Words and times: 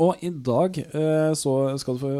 Og 0.00 0.16
i 0.24 0.30
dag 0.32 0.78
eh, 0.80 1.32
så 1.36 1.76
skal 1.80 1.96
du 1.96 2.00
få 2.06 2.10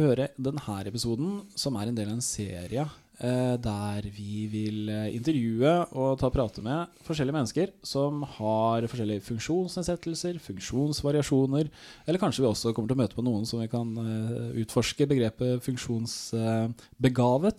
høre 0.00 0.30
denne 0.40 0.76
episoden, 0.88 1.42
som 1.58 1.76
er 1.76 1.90
en 1.90 1.96
del 1.96 2.08
av 2.08 2.14
en 2.16 2.24
serie 2.24 2.84
eh, 3.20 3.56
der 3.60 4.06
vi 4.14 4.46
vil 4.48 4.88
eh, 4.88 5.14
intervjue 5.18 5.74
og 5.92 6.18
ta 6.22 6.30
prate 6.32 6.62
med 6.64 6.88
forskjellige 7.04 7.36
mennesker 7.36 7.68
som 7.84 8.22
har 8.38 8.88
forskjellige 8.88 9.26
funksjonsnedsettelser, 9.28 10.40
funksjonsvariasjoner, 10.46 11.68
eller 12.06 12.22
kanskje 12.22 12.42
vi 12.46 12.48
også 12.48 12.72
kommer 12.72 12.88
til 12.92 12.96
å 12.96 13.02
møte 13.02 13.18
på 13.18 13.26
noen 13.26 13.44
som 13.48 13.60
vi 13.60 13.68
kan 13.72 13.88
eh, 14.06 14.62
utforske 14.64 15.04
begrepet 15.10 15.60
funksjonsbegavet 15.68 17.58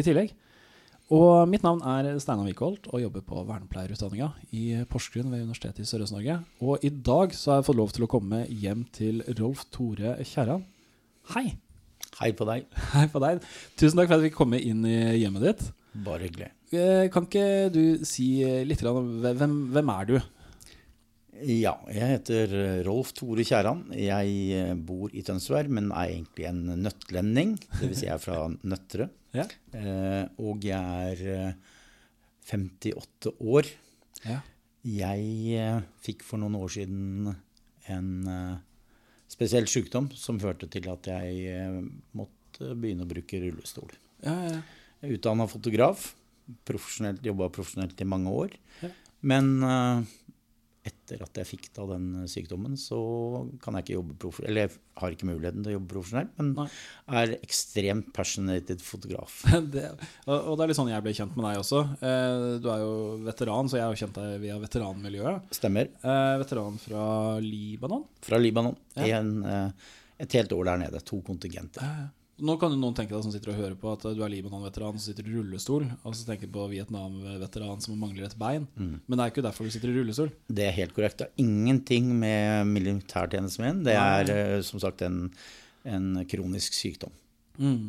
i 0.00 0.02
tillegg. 0.06 0.30
Og 1.12 1.44
mitt 1.52 1.60
navn 1.64 1.82
er 1.84 2.06
Steinar 2.22 2.46
Wickholt 2.48 2.86
og 2.88 3.02
jobber 3.02 3.20
på 3.26 3.42
vernepleierutdanninga 3.44 4.30
i 4.56 4.62
Porsgrunn 4.88 5.28
ved 5.34 5.42
Universitetet 5.44 5.84
i 5.84 5.88
Sørøst-Norge. 5.90 6.38
Og 6.64 6.80
i 6.86 6.88
dag 6.88 7.34
så 7.36 7.52
har 7.52 7.60
jeg 7.60 7.66
fått 7.68 7.76
lov 7.82 7.92
til 7.92 8.06
å 8.06 8.10
komme 8.10 8.40
hjem 8.48 8.86
til 8.94 9.20
Rolf 9.38 9.66
Tore 9.74 10.14
Kjerran. 10.24 10.64
Hei. 11.34 11.50
Hei 12.22 12.30
på 12.36 12.46
deg. 12.48 12.64
Hei 12.94 13.04
på 13.12 13.20
deg. 13.20 13.44
Tusen 13.76 14.00
takk 14.00 14.08
for 14.08 14.16
at 14.16 14.24
vi 14.24 14.30
fikk 14.30 14.38
komme 14.40 14.62
inn 14.64 14.80
i 14.88 14.96
hjemmet 15.20 15.44
ditt. 15.44 15.66
Bare 16.06 16.24
hyggelig. 16.24 16.48
Eh, 16.74 17.04
Kan 17.12 17.28
ikke 17.28 17.68
du 17.74 17.82
si 18.08 18.30
litt 18.66 18.80
om 18.88 19.18
hvem, 19.22 19.58
hvem 19.76 19.92
er 19.98 20.08
du? 20.08 20.16
Ja, 21.42 21.72
jeg 21.90 22.10
heter 22.12 22.52
Rolf 22.86 23.10
Tore 23.18 23.42
Kjæran. 23.46 23.88
Jeg 23.98 24.34
eh, 24.54 24.74
bor 24.78 25.10
i 25.10 25.22
Tønsberg, 25.26 25.70
men 25.74 25.90
er 25.90 26.12
egentlig 26.12 26.46
en 26.46 26.60
nøttlending. 26.84 27.56
Dvs. 27.80 27.96
Si 27.98 28.06
jeg 28.06 28.14
er 28.14 28.22
fra 28.22 28.44
Nøtterøy. 28.70 29.08
Ja. 29.34 29.46
Eh, 29.74 30.22
og 30.38 30.62
jeg 30.62 31.10
er 31.10 31.24
eh, 31.34 31.72
58 32.52 33.34
år. 33.42 33.70
Ja. 34.22 34.38
Jeg 34.86 35.58
eh, 35.58 35.82
fikk 36.06 36.22
for 36.22 36.38
noen 36.42 36.54
år 36.60 36.70
siden 36.76 37.32
en 37.90 38.10
eh, 38.30 38.56
spesiell 39.34 39.66
sykdom 39.70 40.12
som 40.14 40.38
førte 40.42 40.70
til 40.70 40.86
at 40.92 41.10
jeg 41.10 41.46
eh, 41.50 41.80
måtte 42.14 42.76
begynne 42.78 43.08
å 43.08 43.10
bruke 43.10 43.42
rullestol. 43.42 43.90
Ja, 44.22 44.36
ja. 44.52 44.60
Jeg 45.02 45.10
er 45.10 45.18
utdanna 45.18 45.48
fotograf. 45.50 46.12
Profesjonelt, 46.68 47.24
Jobba 47.24 47.48
profesjonelt 47.50 47.98
i 47.98 48.06
mange 48.06 48.30
år. 48.38 48.54
Men 49.24 49.56
eh, 49.64 50.14
etter 50.84 51.22
at 51.24 51.38
jeg 51.40 51.48
fikk 51.48 51.68
da 51.76 51.86
den 51.94 52.26
sykdommen, 52.28 52.74
så 52.80 52.98
kan 53.64 53.76
jeg 53.78 53.86
ikke 53.86 53.94
jobbe 53.96 54.16
profesjonelt. 54.20 54.50
Eller 54.50 54.66
jeg 54.68 55.00
har 55.00 55.14
ikke 55.14 55.28
muligheten 55.30 55.64
til 55.64 55.72
å 55.72 55.76
jobbe 55.78 55.90
profesjonelt, 55.94 56.32
men 56.40 56.50
Nei. 56.58 56.66
er 57.20 57.32
ekstremt 57.38 58.10
passionated 58.16 58.84
fotograf. 58.84 59.38
Det, 59.74 59.86
og, 60.28 60.52
det 60.58 60.66
er 60.66 60.70
litt 60.70 60.78
sånn 60.78 60.92
jeg 60.92 61.04
ble 61.06 61.14
kjent 61.16 61.36
med 61.38 61.46
deg 61.48 61.60
også. 61.62 61.80
Eh, 62.04 62.46
Du 62.64 62.68
er 62.72 62.82
jo 62.84 62.92
veteran, 63.24 63.70
så 63.72 63.80
jeg 63.80 63.86
har 63.88 64.00
kjent 64.04 64.20
deg 64.20 64.36
via 64.44 64.58
veteranmiljøet. 64.62 65.48
Stemmer. 65.56 65.88
Eh, 66.04 66.34
veteran 66.44 66.76
fra 66.82 67.04
Libanon. 67.42 68.04
Fra 68.24 68.40
Libanon. 68.40 68.76
Ja. 68.98 69.20
En, 69.22 69.32
eh, 69.48 69.94
et 70.24 70.36
helt 70.36 70.52
år 70.54 70.68
der 70.68 70.84
nede. 70.84 71.00
To 71.08 71.22
kontingenter. 71.26 72.12
Nå 72.42 72.56
kan 72.58 72.72
jo 72.74 72.78
noen 72.80 72.96
tenke 72.98 73.14
deg 73.14 73.22
som 73.22 73.30
sitter 73.30 73.52
og 73.52 73.58
hører 73.60 73.74
på 73.78 73.92
at 73.94 74.04
du 74.16 74.22
er 74.24 74.32
Libanon-veteran 74.32 74.96
som 74.98 75.04
sitter 75.04 75.28
i 75.28 75.34
rullestol, 75.36 75.84
og 76.02 76.16
så 76.18 76.26
tenker 76.26 76.50
på 76.50 76.64
Vietnam-veteran 76.72 77.82
som 77.84 77.94
mangler 78.00 78.26
et 78.26 78.34
bein. 78.40 78.66
Mm. 78.74 78.96
Men 79.06 79.14
det 79.20 79.22
er 79.22 79.34
ikke 79.34 79.44
derfor 79.46 79.68
du 79.68 79.74
sitter 79.74 79.92
i 79.92 79.94
rullestol. 80.00 80.32
Det 80.50 80.66
er 80.66 80.74
helt 80.74 80.96
korrekt. 80.96 81.20
Det 81.20 81.28
har 81.28 81.44
ingenting 81.44 82.10
med 82.18 82.66
militærtjenesten 82.72 83.66
min. 83.66 83.82
Det 83.86 83.94
er 83.94 84.34
eh, 84.34 84.58
som 84.66 84.82
sagt 84.82 85.06
en, 85.06 85.28
en 85.86 86.10
kronisk 86.30 86.74
sykdom. 86.74 87.14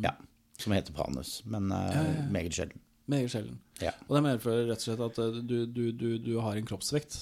Ja, 0.05 0.13
som 0.61 0.77
heter 0.77 0.93
panus, 0.93 1.39
men 1.49 1.71
eh, 1.73 1.93
Ja, 1.95 2.03
ja, 2.05 2.25
meget 2.37 2.53
sjelden. 2.53 2.81
Meget 3.09 3.33
sjelden. 3.33 3.57
Ja. 3.81 3.95
Og 4.05 4.17
det 4.17 4.25
medfører 4.27 4.69
rett 4.69 4.81
og 4.81 4.85
slett 4.91 5.05
at 5.09 5.23
eh, 5.25 5.41
du, 5.41 5.57
du, 5.65 5.87
du, 5.89 6.09
du 6.21 6.35
har 6.45 6.57
en 6.57 6.69
kroppsvekt 6.69 7.17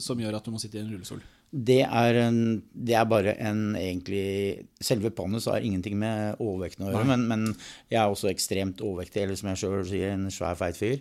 som 0.00 0.20
gjør 0.24 0.40
at 0.40 0.48
du 0.48 0.54
må 0.54 0.60
sitte 0.64 0.80
i 0.80 0.86
en 0.86 0.94
rullestol. 0.94 1.20
Det 1.48 1.80
er, 1.80 2.16
en, 2.26 2.58
det 2.76 2.92
er 2.92 3.06
bare 3.08 3.32
en 3.40 3.72
egentlig 3.78 4.66
Selve 4.84 5.08
panus 5.16 5.46
har 5.48 5.64
ingenting 5.64 5.94
med 5.96 6.36
overvekten 6.44 6.84
å 6.84 6.90
gjøre, 6.92 7.06
men, 7.08 7.24
men 7.30 7.46
jeg 7.88 7.98
er 8.02 8.12
også 8.12 8.28
ekstremt 8.28 8.82
overvektig, 8.84 9.22
eller 9.24 9.38
som 9.40 9.48
jeg 9.50 9.60
sjøl 9.62 9.86
sier, 9.88 10.12
en 10.12 10.28
svær, 10.34 10.58
feit 10.60 10.76
fyr. 10.76 10.98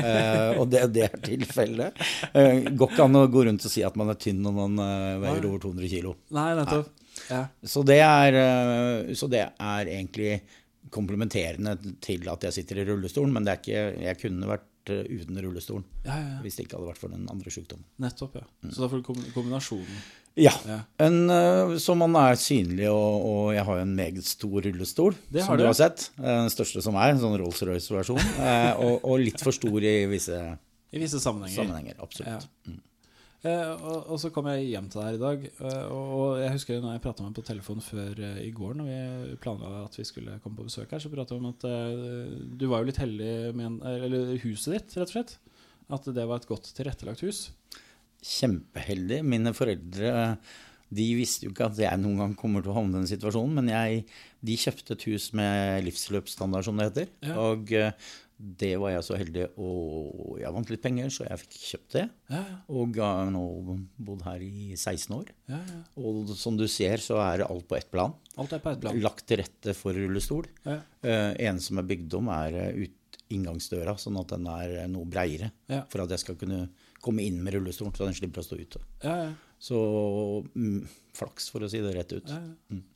uh, 0.00 0.56
og 0.60 0.64
det, 0.72 0.86
det 0.96 1.04
er 1.06 1.20
tilfellet. 1.28 2.00
Uh, 2.32 2.72
går 2.72 2.94
ikke 2.94 3.06
an 3.06 3.20
å 3.20 3.26
gå 3.30 3.44
rundt 3.46 3.68
og 3.68 3.74
si 3.74 3.84
at 3.86 3.98
man 4.00 4.10
er 4.10 4.18
tynn 4.18 4.40
når 4.42 4.56
man 4.56 4.80
uh, 4.80 5.20
veier 5.22 5.46
over 5.50 5.62
200 5.68 5.92
kilo. 5.92 6.16
Nei, 6.34 6.48
nettopp. 6.58 6.90
Ja. 7.28 7.44
Så 7.74 7.84
det 7.86 8.00
er, 8.02 8.40
uh, 8.40 9.14
så 9.14 9.28
det 9.30 9.44
er 9.52 9.92
egentlig 9.98 10.40
komplementerende 10.90 11.76
til 12.02 12.26
at 12.32 12.48
jeg 12.48 12.56
sitter 12.56 12.80
i 12.80 12.88
rullestolen, 12.88 13.36
men 13.36 13.46
det 13.46 13.52
er 13.52 13.62
ikke, 13.62 13.84
jeg 14.08 14.20
kunne 14.24 14.50
vært 14.50 14.69
eh, 14.88 15.04
uten 15.20 15.36
rullestolen 15.44 15.84
Ja, 16.06 16.16
ja, 16.16 16.28
ja. 16.36 16.38
hvis 16.40 16.56
det 16.56 16.64
ikke 16.66 16.78
hadde 16.78 16.88
vært 16.88 16.98
for 17.02 17.08
den 17.12 17.26
andre 17.28 17.50
sykdommen. 17.52 17.84
Nettopp, 18.00 18.34
ja. 18.40 18.46
Så 18.70 18.80
da 18.80 18.88
får 18.88 19.02
du 19.02 19.30
kombinasjonen. 19.34 20.00
Ja, 20.40 20.52
en, 21.02 21.28
eh, 21.28 21.74
så 21.82 21.96
man 21.98 22.14
er 22.16 22.38
synlig, 22.40 22.86
og, 22.88 23.26
og 23.26 23.52
jeg 23.54 23.64
har 23.66 23.76
jo 23.76 23.82
en 23.82 23.94
meget 23.98 24.24
stor 24.24 24.62
rullestol, 24.64 25.14
Det 25.28 25.42
har 25.42 25.50
som 25.50 25.58
du. 25.58 25.66
har 25.66 25.74
sett. 25.74 26.10
Eh, 26.18 26.24
Den 26.46 26.50
største 26.54 26.80
som 26.82 26.94
er, 26.96 27.10
en 27.12 27.20
sånn 27.20 27.36
Rolls-Royce-versjon, 27.42 28.22
eh, 28.40 28.72
og, 28.80 29.04
og 29.04 29.18
litt 29.20 29.42
for 29.42 29.52
stor 29.52 29.82
i 29.82 30.06
visse 30.08 30.38
I 30.94 30.98
visse 31.02 31.20
sammenhenger. 31.20 31.60
sammenhenger, 31.60 31.98
absolutt. 32.00 32.46
Ja. 32.66 32.78
Eh, 33.40 33.84
og, 33.88 34.18
så 34.20 34.28
kom 34.34 34.50
jeg 34.50 34.66
hjem 34.68 34.90
til 34.92 35.00
deg 35.00 35.14
i 35.16 35.20
dag, 35.20 35.44
eh, 35.48 35.92
og, 35.96 36.40
jeg 36.42 36.52
husker 36.58 36.82
når 36.82 36.98
jeg 36.98 37.02
prata 37.06 37.24
med 37.24 37.32
deg 37.32 37.38
på 37.38 37.48
telefon 37.48 37.80
før 37.84 38.18
eh, 38.26 38.40
i 38.44 38.50
går, 38.52 38.74
når 38.76 38.88
vi 38.90 39.38
planla 39.40 39.70
at 39.86 39.96
vi 39.96 40.04
skulle 40.04 40.36
komme 40.44 40.60
på 40.60 40.66
besøk 40.68 40.92
her, 40.92 41.00
så 41.00 41.12
prata 41.12 41.36
vi 41.36 41.40
om 41.40 41.48
at 41.48 41.64
du 42.60 42.66
var 42.68 42.82
jo 42.82 42.90
litt 42.90 43.00
heldig 43.00 43.32
med 43.56 43.68
en, 43.70 43.78
eller 43.94 44.34
huset 44.44 44.76
ditt, 44.76 44.98
rett 44.98 45.08
og 45.08 45.14
slett. 45.14 45.38
At 45.90 46.04
det 46.14 46.26
var 46.28 46.42
et 46.42 46.50
godt 46.50 46.68
tilrettelagt 46.76 47.24
hus. 47.24 47.46
Kjempeheldig. 48.20 49.22
Mine 49.26 49.54
foreldre 49.56 50.12
de 50.90 51.06
visste 51.16 51.46
jo 51.46 51.54
ikke 51.54 51.70
at 51.70 51.80
jeg 51.80 51.98
noen 52.02 52.20
gang 52.20 52.36
kommer 52.38 52.62
til 52.62 52.74
å 52.74 52.76
havne 52.76 52.98
i 52.98 53.00
den 53.00 53.08
situasjonen, 53.10 53.56
men 53.56 53.72
jeg, 53.72 54.04
de 54.44 54.56
kjøpte 54.58 54.98
et 54.98 55.06
hus 55.08 55.30
med 55.38 55.86
livsløpsstandard, 55.86 56.66
som 56.66 56.78
det 56.78 56.90
heter. 56.90 57.12
Ja. 57.24 57.38
Og 57.40 57.72
det 58.40 58.72
var 58.80 58.94
jeg 58.94 59.04
så 59.04 59.16
heldig, 59.20 59.42
og 59.60 60.38
jeg 60.40 60.52
vant 60.54 60.70
litt 60.72 60.82
penger, 60.84 61.10
så 61.12 61.26
jeg 61.26 61.40
fikk 61.42 61.56
kjøpt 61.60 61.96
det. 61.98 62.04
Ja, 62.32 62.42
Og 62.72 62.96
har 63.02 63.28
nå 63.32 63.42
bodd 64.00 64.22
her 64.24 64.40
i 64.44 64.70
16 64.76 65.12
år. 65.18 65.32
ja, 65.50 65.58
ja. 65.60 65.80
Og 66.00 66.32
som 66.40 66.56
du 66.56 66.64
ser, 66.70 67.02
så 67.04 67.18
er 67.20 67.44
alt 67.44 67.66
på 67.68 67.76
ett 67.76 67.90
plan. 67.92 68.14
Alt 68.40 68.54
er 68.56 68.62
på 68.64 68.72
ett 68.72 68.80
plan. 68.80 69.00
Lagt 69.04 69.26
til 69.28 69.42
rette 69.42 69.74
for 69.76 69.92
rullestol. 69.92 70.48
Ja. 70.64 70.78
Eh, 71.04 71.34
en 71.50 71.60
som 71.60 71.78
er 71.82 71.88
bygd 71.90 72.16
om, 72.16 72.32
er 72.32 72.56
eh, 72.62 72.86
ut 72.86 73.20
inngangsdøra, 73.30 73.94
sånn 74.00 74.18
at 74.20 74.32
den 74.32 74.48
er 74.50 74.76
eh, 74.84 74.88
noe 74.90 75.04
breiere. 75.10 75.52
Ja. 75.70 75.84
For 75.92 76.04
at 76.04 76.16
jeg 76.16 76.24
skal 76.24 76.40
kunne 76.40 76.64
komme 77.04 77.24
inn 77.26 77.42
med 77.44 77.54
rullestolen, 77.58 77.92
så 77.96 78.08
den 78.08 78.16
slipper 78.16 78.42
å 78.42 78.46
stå 78.48 78.58
ute. 78.60 78.82
Ja, 79.04 79.16
ja. 79.26 79.30
Så 79.60 79.76
mm, 80.56 80.86
flaks, 81.12 81.50
for 81.52 81.60
å 81.60 81.68
si 81.68 81.82
det 81.84 81.90
rett 81.92 82.12
ut. 82.16 82.30
ja. 82.32 82.38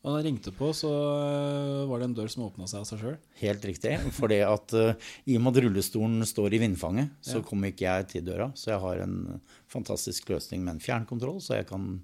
Og 0.01 0.07
da 0.09 0.15
jeg 0.17 0.25
ringte 0.31 0.53
på, 0.57 0.71
så 0.73 0.89
eh, 0.89 1.83
var 1.91 2.01
det 2.01 2.07
en 2.09 2.15
dør 2.17 2.31
som 2.33 2.47
åpna 2.47 2.65
seg 2.71 2.81
av 2.81 2.87
seg 2.89 3.03
sjøl. 3.03 3.17
Helt 3.43 3.67
riktig. 3.69 3.93
For 4.17 4.33
det 4.33 4.39
at 4.49 4.73
uh, 4.73 4.95
i 5.29 5.37
og 5.37 5.43
med 5.45 5.53
at 5.59 5.65
rullestolen 5.67 6.25
står 6.25 6.57
i 6.57 6.61
vindfanget, 6.63 7.11
så 7.21 7.43
Ja. 7.43 7.45
kommer 7.45 7.69
ikke 7.69 7.85
jeg 7.85 8.07
til 8.15 8.25
døra. 8.25 8.47
Så 8.57 8.71
jeg 8.73 8.81
har 8.81 9.03
en 9.05 9.43
fantastisk 9.69 10.31
løsning 10.33 10.65
med 10.65 10.79
en 10.79 10.81
fjernkontroll, 10.87 11.43
så 11.45 11.59
jeg 11.59 11.69
kan 11.69 11.99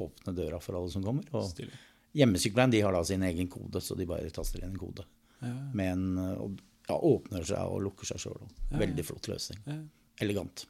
åpne 0.00 0.32
døra 0.36 0.62
for 0.64 0.78
alle 0.80 0.90
som 0.92 1.04
kommer. 1.04 1.28
Og 1.36 1.52
hjemmesykleren 2.16 2.72
de 2.72 2.80
har 2.86 2.96
da 2.96 3.02
sin 3.04 3.22
egen 3.28 3.48
kode, 3.52 3.82
så 3.84 3.96
de 4.00 4.08
bare 4.08 4.32
taster 4.32 4.64
inn 4.64 4.72
en 4.72 4.80
kode. 4.80 5.04
Ja, 5.44 5.52
Med 5.76 5.92
en, 5.92 6.06
eh, 6.22 6.40
og, 6.40 6.56
ja, 6.88 6.96
åpner 6.96 7.44
seg 7.44 7.60
og 7.68 7.82
lukker 7.84 8.08
seg 8.14 8.24
sjøl. 8.24 8.48
Ja, 8.70 8.80
Veldig 8.80 9.04
flott 9.04 9.28
løsning. 9.28 9.60
Elegant. 10.24 10.64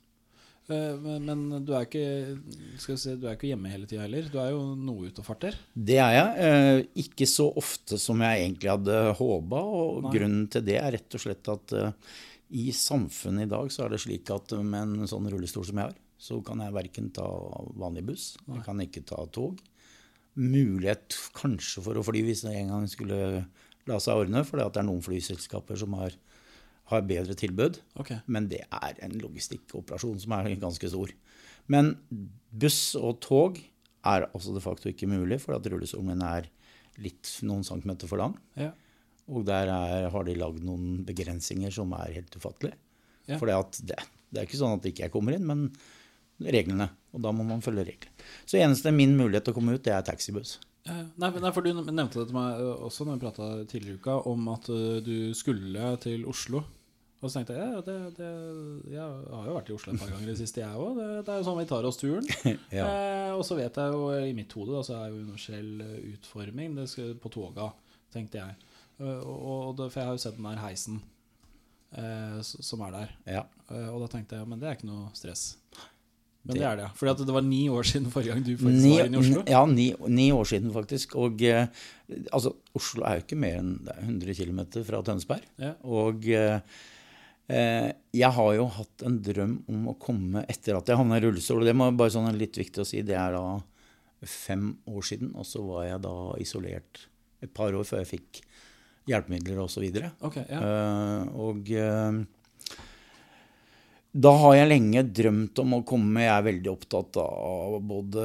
Eh, 0.69 1.19
Men, 1.23 1.45
du 1.65 1.73
er 1.77 1.87
ikke 1.87 2.39
Skal 2.83 2.99
si, 2.99 3.15
du 3.21 3.29
er 3.29 3.37
ikke 3.37 3.51
hjemme 3.53 3.71
hele 3.71 3.87
tida 3.87 4.03
heller. 4.07 4.27
Du 4.33 4.39
er 4.43 4.51
jo 4.51 4.63
noe 4.75 5.11
ute 5.11 5.23
og 5.23 5.29
farter. 5.29 5.59
Det 5.75 5.99
er 6.03 6.15
jeg. 6.17 6.47
Eh, 6.47 6.81
ikke 7.07 7.29
så 7.31 7.49
ofte 7.57 7.99
som 8.03 8.23
jeg 8.25 8.43
egentlig 8.45 8.73
hadde 8.73 8.97
håpa. 9.21 9.61
Og 9.63 10.03
Nei. 10.07 10.15
grunnen 10.17 10.49
til 10.53 10.67
det 10.67 10.81
er 10.81 10.97
rett 10.99 11.19
og 11.19 11.23
slett 11.23 11.53
at 11.53 11.77
eh, 11.77 11.93
i 12.57 12.71
samfunnet 12.75 13.47
i 13.47 13.51
dag 13.51 13.71
så 13.75 13.87
er 13.87 13.95
det 13.95 14.03
slik 14.03 14.31
at 14.31 14.53
med 14.63 14.83
en 15.03 15.11
sånn 15.11 15.27
rullestol 15.33 15.65
som 15.67 15.81
jeg 15.81 15.91
har, 15.91 15.97
så 16.19 16.39
kan 16.47 16.61
jeg 16.63 16.75
verken 16.77 17.09
ta 17.15 17.27
vanlig 17.77 18.05
buss, 18.07 18.27
jeg 18.47 18.63
kan 18.65 18.79
ikke 18.85 19.03
ta 19.09 19.25
tog. 19.35 19.59
Mulighet 20.39 21.17
kanskje 21.35 21.83
for 21.83 21.99
å 21.99 22.05
fly 22.07 22.23
hvis 22.23 22.45
det 22.47 22.55
en 22.55 22.71
gang 22.75 22.87
skulle 22.91 23.19
la 23.89 23.99
seg 24.03 24.23
ordne, 24.23 24.45
for 24.47 24.61
det 24.61 24.69
er 24.79 24.87
noen 24.87 25.03
flyselskaper 25.05 25.79
som 25.81 25.97
har, 25.99 26.15
har 26.91 27.07
bedre 27.07 27.35
tilbud. 27.39 27.81
Okay. 27.99 28.21
Men 28.31 28.49
det 28.51 28.63
er 28.65 28.99
en 29.05 29.17
logistikkoperasjon 29.21 30.21
som 30.23 30.37
er 30.37 30.53
ganske 30.63 30.91
stor. 30.93 31.13
Men 31.73 31.97
buss 32.11 32.95
og 32.99 33.19
tog 33.25 33.59
er 34.07 34.29
altså 34.29 34.55
de 34.55 34.63
facto 34.63 34.91
ikke 34.91 35.09
mulig, 35.11 35.41
for 35.43 35.57
at 35.57 35.67
rullestolen 35.67 36.23
er 36.23 36.47
litt 37.03 37.31
noen 37.45 37.65
centimeter 37.67 38.09
for 38.11 38.23
lang. 38.23 38.37
Ja. 38.59 38.71
Og 39.27 39.43
der 39.49 39.71
er, 39.73 40.07
har 40.13 40.27
de 40.27 40.37
lagd 40.39 40.63
noen 40.65 41.03
begrensninger 41.07 41.75
som 41.75 41.91
er 41.99 42.15
helt 42.15 42.39
ufattelige. 42.39 42.79
Ja. 43.27 43.41
For 43.41 43.51
det, 43.51 43.99
det 44.31 44.41
er 44.41 44.47
ikke 44.47 44.61
sånn 44.61 44.79
at 44.79 44.87
ikke 44.87 45.09
jeg 45.09 45.15
kommer 45.15 45.35
inn, 45.35 45.49
men 45.49 45.67
reglene. 46.39 46.89
Og 47.17 47.25
da 47.25 47.33
må 47.35 47.47
man 47.49 47.65
følge 47.65 47.89
reglene. 47.89 48.31
Så 48.47 48.61
eneste 48.61 48.95
min 48.95 49.17
mulighet 49.19 49.49
til 49.49 49.57
å 49.57 49.59
komme 49.59 49.75
ut, 49.75 49.83
det 49.83 49.97
er 49.97 50.07
taxibuss. 50.07 50.61
Ja. 50.87 51.01
Nei, 51.19 51.33
nei, 51.43 51.51
for 51.51 51.67
Du 51.67 51.73
nevnte 51.75 52.21
det 52.21 52.29
til 52.29 52.37
meg 52.37 52.61
også 52.63 53.09
når 53.09 53.17
vi 53.17 53.25
prata 53.25 53.47
tidligere 53.67 53.97
i 53.97 53.99
uka, 53.99 54.19
om 54.31 54.47
at 54.53 54.71
du 55.03 55.17
skulle 55.35 55.97
til 56.05 56.23
Oslo. 56.31 56.63
Og 57.23 57.31
så 57.31 57.39
tenkte 57.39 57.57
jeg 57.57 57.65
ja, 57.73 57.81
det, 57.81 57.97
det, 58.19 58.31
jeg 58.93 59.01
har 59.01 59.47
jo 59.49 59.55
vært 59.57 59.71
i 59.71 59.75
Oslo 59.77 59.95
et 59.95 60.03
par 60.03 60.11
ganger 60.13 60.27
i 60.27 60.31
det 60.35 60.39
siste, 60.41 60.61
jeg 60.61 60.83
òg. 60.83 60.99
Det, 60.99 61.07
det 61.25 61.33
er 61.33 61.41
jo 61.41 61.47
sånn 61.49 61.59
vi 61.59 61.69
tar 61.71 61.89
oss 61.89 62.01
turen. 62.01 62.29
Ja. 62.79 62.85
eh, 62.85 63.33
og 63.33 63.43
så 63.49 63.57
vet 63.59 63.81
jeg 63.81 63.97
jo 63.97 64.11
i 64.21 64.35
mitt 64.37 64.53
hode 64.57 64.77
da, 64.77 64.85
så 64.85 64.99
er 64.99 65.11
jo 65.11 65.23
universell 65.25 65.71
ø, 65.83 65.91
utforming 66.13 66.77
det 66.77 66.87
skal, 66.93 67.15
på 67.21 67.33
toga, 67.33 67.71
tenkte 68.15 68.43
jeg. 68.43 68.73
Uh, 69.01 69.21
og, 69.21 69.41
og 69.47 69.75
det, 69.81 69.91
For 69.93 70.01
jeg 70.01 70.09
har 70.09 70.17
jo 70.17 70.23
sett 70.23 70.39
den 70.39 70.49
der 70.49 70.63
heisen 70.63 71.01
uh, 71.97 72.39
som 72.45 72.85
er 72.87 72.97
der. 73.01 73.19
Ja. 73.39 73.45
Uh, 73.69 73.91
og 73.95 74.05
da 74.05 74.13
tenkte 74.13 74.39
jeg 74.41 74.49
men 74.49 74.61
det 74.61 74.71
er 74.71 74.79
ikke 74.79 74.89
noe 74.89 75.11
stress. 75.17 75.51
Men 76.47 76.61
det, 76.61 76.67
er 76.69 76.77
det. 76.79 76.89
At 77.11 77.23
det 77.27 77.35
var 77.35 77.43
ni 77.43 77.65
år 77.73 77.87
siden 77.87 78.11
forrige 78.13 78.35
gang 78.35 78.45
du 78.47 78.53
faktisk 78.55 78.85
Ni, 78.85 78.93
var 78.95 79.09
inne 79.09 79.19
i 79.19 79.23
Oslo. 79.25 79.43
ja, 79.51 79.63
ni, 79.67 79.87
ni 80.15 80.27
år 80.33 80.45
siden 80.47 80.73
faktisk. 80.75 81.17
Og 81.19 81.43
eh, 81.43 81.67
altså, 82.31 82.53
Oslo 82.77 83.03
er 83.03 83.19
jo 83.19 83.25
ikke 83.25 83.39
mer 83.41 83.57
enn 83.59 83.73
er 83.91 84.05
100 84.05 84.37
km 84.39 84.61
fra 84.87 85.01
Tønsberg. 85.09 85.49
Ja. 85.59 85.73
Og 85.83 86.29
eh, 86.31 86.61
eh, 86.61 86.85
jeg 87.47 88.31
har 88.35 88.49
jo 88.57 88.65
hatt 88.75 89.03
en 89.07 89.21
drøm 89.23 89.53
om 89.71 89.85
å 89.93 89.99
komme 90.03 90.43
etter 90.51 90.75
at 90.75 90.89
jeg 90.91 90.99
havna 90.99 91.21
i 91.21 91.23
rullestol. 91.23 91.61
Og 91.63 91.69
det 91.69 91.77
må 91.79 91.87
bare 91.95 92.11
sånn 92.11 92.27
litt 92.35 92.59
viktig 92.59 92.83
å 92.83 92.87
si. 92.89 93.05
Det 93.07 93.15
er 93.15 93.37
da 93.37 93.45
fem 94.27 94.71
år 94.91 95.05
siden, 95.07 95.35
og 95.37 95.47
så 95.47 95.63
var 95.67 95.87
jeg 95.87 96.03
da 96.07 96.17
isolert 96.43 97.07
et 97.45 97.53
par 97.55 97.75
år 97.77 97.87
før 97.87 98.03
jeg 98.03 98.13
fikk 98.17 98.41
hjelpemidler 99.11 99.61
osv. 99.63 99.85
Ok, 100.27 100.41
ja. 100.49 100.61
Eh, 100.61 101.29
og 101.39 101.71
eh, 101.71 102.21
da 104.17 104.33
har 104.41 104.57
jeg 104.57 104.71
lenge 104.71 105.03
drømt 105.13 105.61
om 105.61 105.75
å 105.77 105.83
komme 105.85 106.23
Jeg 106.25 106.33
er 106.33 106.47
veldig 106.47 106.71
opptatt 106.73 107.19
av 107.21 107.77
både 107.85 108.23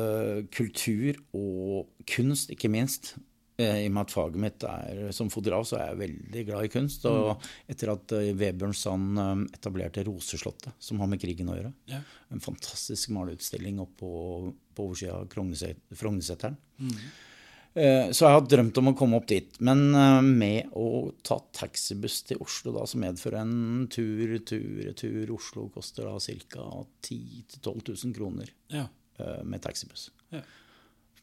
kultur 0.56 1.20
og 1.36 1.92
kunst, 2.08 2.54
ikke 2.54 2.72
minst. 2.72 3.16
Eh, 3.62 3.84
I 3.84 3.88
og 3.90 3.96
med 3.96 4.08
at 4.08 4.14
faget 4.14 4.40
mitt 4.42 4.64
er 4.68 5.02
som 5.16 5.30
fotograf, 5.32 5.68
så 5.70 5.78
er 5.78 5.90
jeg 5.92 6.00
veldig 6.02 6.44
glad 6.50 6.68
i 6.68 6.72
kunst. 6.74 7.06
Og 7.10 7.44
etter 7.72 7.92
at 7.94 8.14
eh, 8.18 8.32
Vebjørn 8.38 8.76
Sand 8.78 9.22
eh, 9.22 9.34
etablerte 9.58 10.06
Roseslottet, 10.08 10.74
som 10.82 11.02
har 11.04 11.10
med 11.12 11.22
krigen 11.22 11.52
å 11.52 11.58
gjøre, 11.58 11.74
Ja. 11.92 12.02
en 12.32 12.44
fantastisk 12.44 13.12
maleutstilling 13.16 13.82
oppe 13.84 14.00
på, 14.06 14.54
på 14.76 14.88
oversida 14.88 15.20
av 15.20 15.28
Frognerseteren. 15.98 16.58
mm. 16.80 16.96
Så 17.72 18.26
jeg 18.26 18.36
har 18.36 18.42
drømt 18.52 18.76
om 18.82 18.90
å 18.90 18.94
komme 19.00 19.16
opp 19.16 19.30
dit. 19.30 19.54
Men 19.64 19.94
med 20.36 20.74
å 20.76 21.14
ta 21.24 21.38
taxibuss 21.56 22.18
til 22.28 22.42
Oslo, 22.44 22.74
da, 22.76 22.82
som 22.84 23.00
medfører 23.00 23.46
en 23.46 23.86
tur, 23.88 24.34
tur, 24.44 24.90
tur 25.00 25.32
Oslo, 25.32 25.70
koster 25.72 26.04
da 26.04 26.18
ca. 26.20 26.66
10 27.08 27.46
000-12 27.64 27.94
000 28.10 28.18
kroner 28.18 28.52
ja. 28.76 28.90
med 29.48 29.64
taxibuss. 29.64 30.10
Ja. 30.36 30.44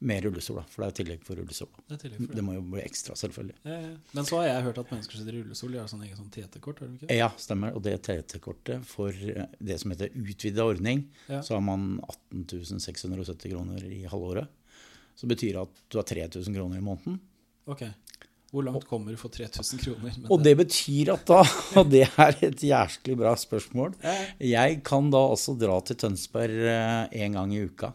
Med 0.00 0.22
rullestol, 0.22 0.60
da, 0.60 0.62
for 0.70 0.84
det 0.84 0.88
er 0.92 0.96
tillegg 1.00 1.22
for 1.26 1.34
rullestol. 1.40 1.68
Det 1.90 1.96
tillegg 1.98 2.20
for 2.20 2.28
det. 2.30 2.36
Det 2.38 2.42
må 2.46 2.52
jo 2.54 2.60
bli 2.70 2.82
ekstra, 2.86 3.16
selvfølgelig. 3.18 3.56
Ja, 3.66 3.78
ja. 3.82 3.88
Men 4.14 4.28
så 4.28 4.36
har 4.38 4.44
jeg 4.46 4.62
hørt 4.68 4.78
at 4.78 4.92
mennesker 4.94 5.18
sitter 5.18 5.34
i 5.34 5.40
rullestol, 5.42 5.72
de 5.74 5.80
har 5.82 5.88
sånn 5.90 6.04
eget 6.06 6.20
sånn 6.20 6.28
TT-kort, 6.36 6.78
har 6.84 6.92
de 6.92 7.00
ikke? 7.00 7.16
Ja, 7.18 7.28
stemmer. 7.42 7.74
Og 7.74 7.82
det 7.82 7.96
TT-kortet 8.06 8.84
for 8.86 9.10
eh, 9.10 9.48
det 9.58 9.80
som 9.82 9.90
heter 9.90 10.14
utvida 10.14 10.68
ordning, 10.70 11.02
Ja. 11.26 11.40
så 11.42 11.56
har 11.58 11.64
man 11.66 12.00
18 12.30 12.78
670 12.78 13.50
kroner 13.50 13.82
i 13.90 14.04
halvåret. 14.06 14.46
Så 15.18 15.26
betyr 15.26 15.56
det 15.58 15.64
at 15.66 15.82
du 15.90 15.98
har 15.98 16.06
3000 16.06 16.54
kroner 16.54 16.78
i 16.78 16.84
måneden. 16.92 17.18
Ok. 17.66 17.82
Hvor 18.52 18.62
langt 18.64 18.86
kommer 18.88 19.10
du 19.12 19.18
for 19.20 19.28
3000 19.34 19.82
kroner? 19.82 20.14
Og 20.30 20.40
det 20.46 20.54
betyr 20.62 21.10
at 21.18 21.26
da, 21.26 21.42
og 21.82 21.90
det 21.90 22.06
er 22.06 22.38
et 22.46 22.62
jævlig 22.64 23.18
bra 23.18 23.34
spørsmål, 23.36 23.98
jeg 24.40 24.78
kan 24.86 25.10
da 25.10 25.26
også 25.34 25.58
dra 25.58 25.80
til 25.84 25.98
Tønsberg 26.06 27.10
én 27.12 27.34
gang 27.34 27.52
i 27.52 27.64
uka. 27.66 27.90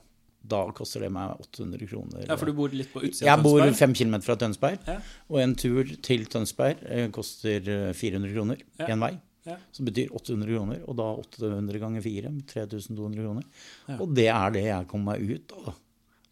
Da 0.46 0.66
koster 0.76 1.00
det 1.06 1.12
meg 1.16 1.38
800 1.40 1.88
kroner. 1.88 2.26
Ja, 2.28 2.36
for 2.36 2.46
du 2.50 2.54
bor 2.58 2.68
litt 2.76 2.90
på 2.92 3.00
utsida 3.08 3.30
jeg 3.30 3.44
bor 3.46 3.62
fem 3.80 3.94
kilometer 3.96 4.26
fra 4.28 4.36
Tønsberg, 4.36 4.80
Ja. 4.88 4.98
og 5.30 5.38
en 5.40 5.54
tur 5.56 5.84
til 6.04 6.26
Tønsberg 6.26 6.82
eh, 6.84 7.06
koster 7.16 7.70
eh, 7.72 7.94
400 7.94 8.34
kroner 8.34 8.58
Ja. 8.80 8.88
én 8.92 9.00
vei. 9.00 9.14
Ja. 9.46 9.56
Som 9.76 9.86
betyr 9.88 10.12
800 10.16 10.48
kroner, 10.56 10.82
og 10.88 10.96
da 11.00 11.08
800 11.20 11.80
ganger 11.80 12.02
4, 12.04 12.30
3200 12.48 13.24
kroner. 13.24 13.44
Ja. 13.88 13.98
Og 14.00 14.14
det 14.16 14.28
er 14.32 14.52
det 14.56 14.64
jeg 14.68 14.88
kommer 14.88 15.18
meg 15.18 15.32
ut 15.32 15.52
av. 15.66 15.74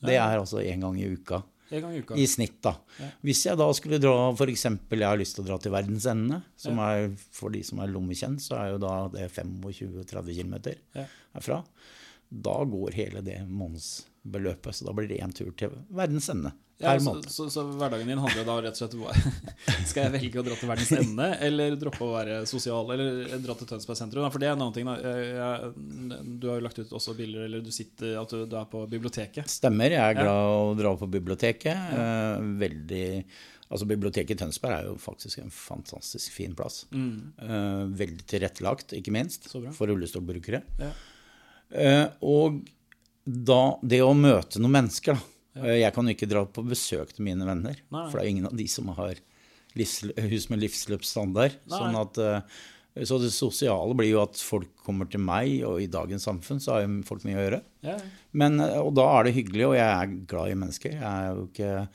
Det 0.02 0.16
er 0.16 0.38
altså 0.40 0.60
én 0.64 0.80
gang 0.82 0.96
i 1.00 1.08
uka. 1.12 1.42
En 1.72 1.82
gang 1.82 1.94
i 1.96 2.00
uka. 2.04 2.16
I 2.20 2.26
snitt, 2.28 2.58
da. 2.64 2.74
Hvis 3.24 3.46
jeg 3.46 3.56
da 3.60 3.68
skulle 3.72 4.00
dra 4.00 4.32
f.eks. 4.36 4.64
jeg 4.64 5.04
har 5.08 5.18
lyst 5.20 5.36
til 5.38 5.44
å 5.46 5.48
dra 5.48 5.58
til 5.58 5.72
verdens 5.72 6.06
ende, 6.06 6.42
som 6.60 6.80
er 6.84 7.12
for 7.32 7.50
de 7.50 7.62
som 7.64 7.80
er 7.80 7.88
lommekjent, 7.88 8.42
så 8.44 8.58
er 8.60 8.72
jo 8.74 8.78
da 8.84 9.08
det 9.14 9.30
25-30 9.32 10.36
km 10.36 10.56
Ja. 10.96 11.06
herfra. 11.36 11.64
Da 12.32 12.62
går 12.64 12.96
hele 12.96 13.22
det 13.26 13.42
månedsbeløpet, 13.48 14.76
så 14.76 14.88
da 14.88 14.94
blir 14.96 15.10
det 15.12 15.20
én 15.20 15.34
tur 15.36 15.52
til 15.60 15.74
verdens 15.92 16.30
ende 16.32 16.54
Ja, 16.82 16.94
så, 17.04 17.18
så, 17.28 17.50
så 17.52 17.66
hverdagen 17.76 18.08
din 18.08 18.22
handler 18.24 18.46
da 18.48 18.56
rett 18.64 18.78
og 18.78 18.80
slett 18.80 18.96
om 18.96 19.04
Skal 19.90 20.06
jeg 20.06 20.14
velge 20.16 20.40
å 20.40 20.46
dra 20.48 20.56
til 20.56 20.72
verdens 20.72 20.94
ende, 20.96 21.28
eller 21.44 21.76
droppe 21.82 22.08
å 22.08 22.14
være 22.16 22.40
sosial, 22.50 22.88
eller 22.96 23.36
dra 23.44 23.58
til 23.60 23.70
Tønsberg 23.74 24.00
sentrum? 24.00 24.30
For 24.32 24.42
det 24.42 24.48
er 24.48 24.56
en 24.56 24.64
annen 24.64 24.78
ting. 24.78 24.88
Jeg, 24.88 26.26
du 26.40 26.48
har 26.50 26.62
jo 26.62 26.66
lagt 26.70 26.80
ut 26.80 26.96
også 27.02 27.18
bilder, 27.20 27.46
eller 27.50 27.66
du 27.66 27.70
sitter 27.76 28.16
at 28.24 28.32
du, 28.32 28.48
du 28.50 28.58
er 28.58 28.72
på 28.72 28.86
biblioteket. 28.96 29.52
Stemmer. 29.52 29.94
Jeg 29.94 30.02
er 30.02 30.22
glad 30.24 30.42
i 30.48 30.58
å 30.72 30.74
dra 30.80 30.96
på 31.04 31.12
biblioteket. 31.20 31.96
Eh, 32.00 32.52
veldig 32.64 33.08
Altså 33.72 33.86
Biblioteket 33.88 34.36
i 34.36 34.40
Tønsberg 34.42 34.74
er 34.76 34.88
jo 34.90 34.98
faktisk 35.00 35.40
en 35.40 35.54
fantastisk 35.56 36.34
fin 36.36 36.52
plass. 36.60 36.82
Mm. 36.92 37.94
veldig 37.96 38.26
tilrettelagt, 38.28 38.92
ikke 38.98 39.14
minst, 39.16 39.48
for 39.48 39.88
rullestolbrukere. 39.88 40.60
Ja. 40.82 40.90
Eh, 41.72 42.08
og 42.22 42.62
da 43.26 43.62
det 43.84 44.02
å 44.04 44.14
møte 44.18 44.60
noen 44.62 44.76
mennesker, 44.82 45.16
da. 45.16 45.28
Eh, 45.62 45.80
Jeg 45.82 45.94
kan 45.96 46.08
jo 46.08 46.16
ikke 46.16 46.30
dra 46.32 46.46
på 46.46 46.64
besøk 46.68 47.14
til 47.16 47.26
mine 47.28 47.46
venner, 47.48 47.76
Nei. 47.92 48.06
for 48.10 48.20
det 48.20 48.26
er 48.26 48.32
ingen 48.32 48.48
av 48.48 48.56
de 48.58 48.68
som 48.72 48.88
har 48.98 49.16
livs, 49.76 50.02
hus 50.32 50.50
med 50.52 50.60
livsløpsstandard. 50.64 51.58
Sånn 51.72 51.96
at, 52.00 52.18
eh, 52.18 53.04
så 53.08 53.20
det 53.22 53.32
sosiale 53.32 53.96
blir 53.96 54.12
jo 54.12 54.24
at 54.24 54.36
folk 54.36 54.68
kommer 54.84 55.10
til 55.10 55.22
meg, 55.24 55.62
og 55.64 55.80
i 55.82 55.88
dagens 55.88 56.26
samfunn 56.28 56.60
så 56.60 56.74
har 56.76 56.82
jo 56.86 57.02
folk 57.08 57.24
mye 57.24 57.38
å 57.40 57.46
gjøre. 57.46 57.62
Ja, 57.88 57.98
Men, 58.34 58.60
og 58.60 58.94
da 58.96 59.06
er 59.20 59.24
det 59.30 59.36
hyggelig, 59.36 59.68
og 59.70 59.76
jeg 59.76 59.88
er 59.88 60.18
glad 60.28 60.52
i 60.52 60.60
mennesker. 60.60 60.92
Jeg 61.00 61.48
ikke, 61.48 61.88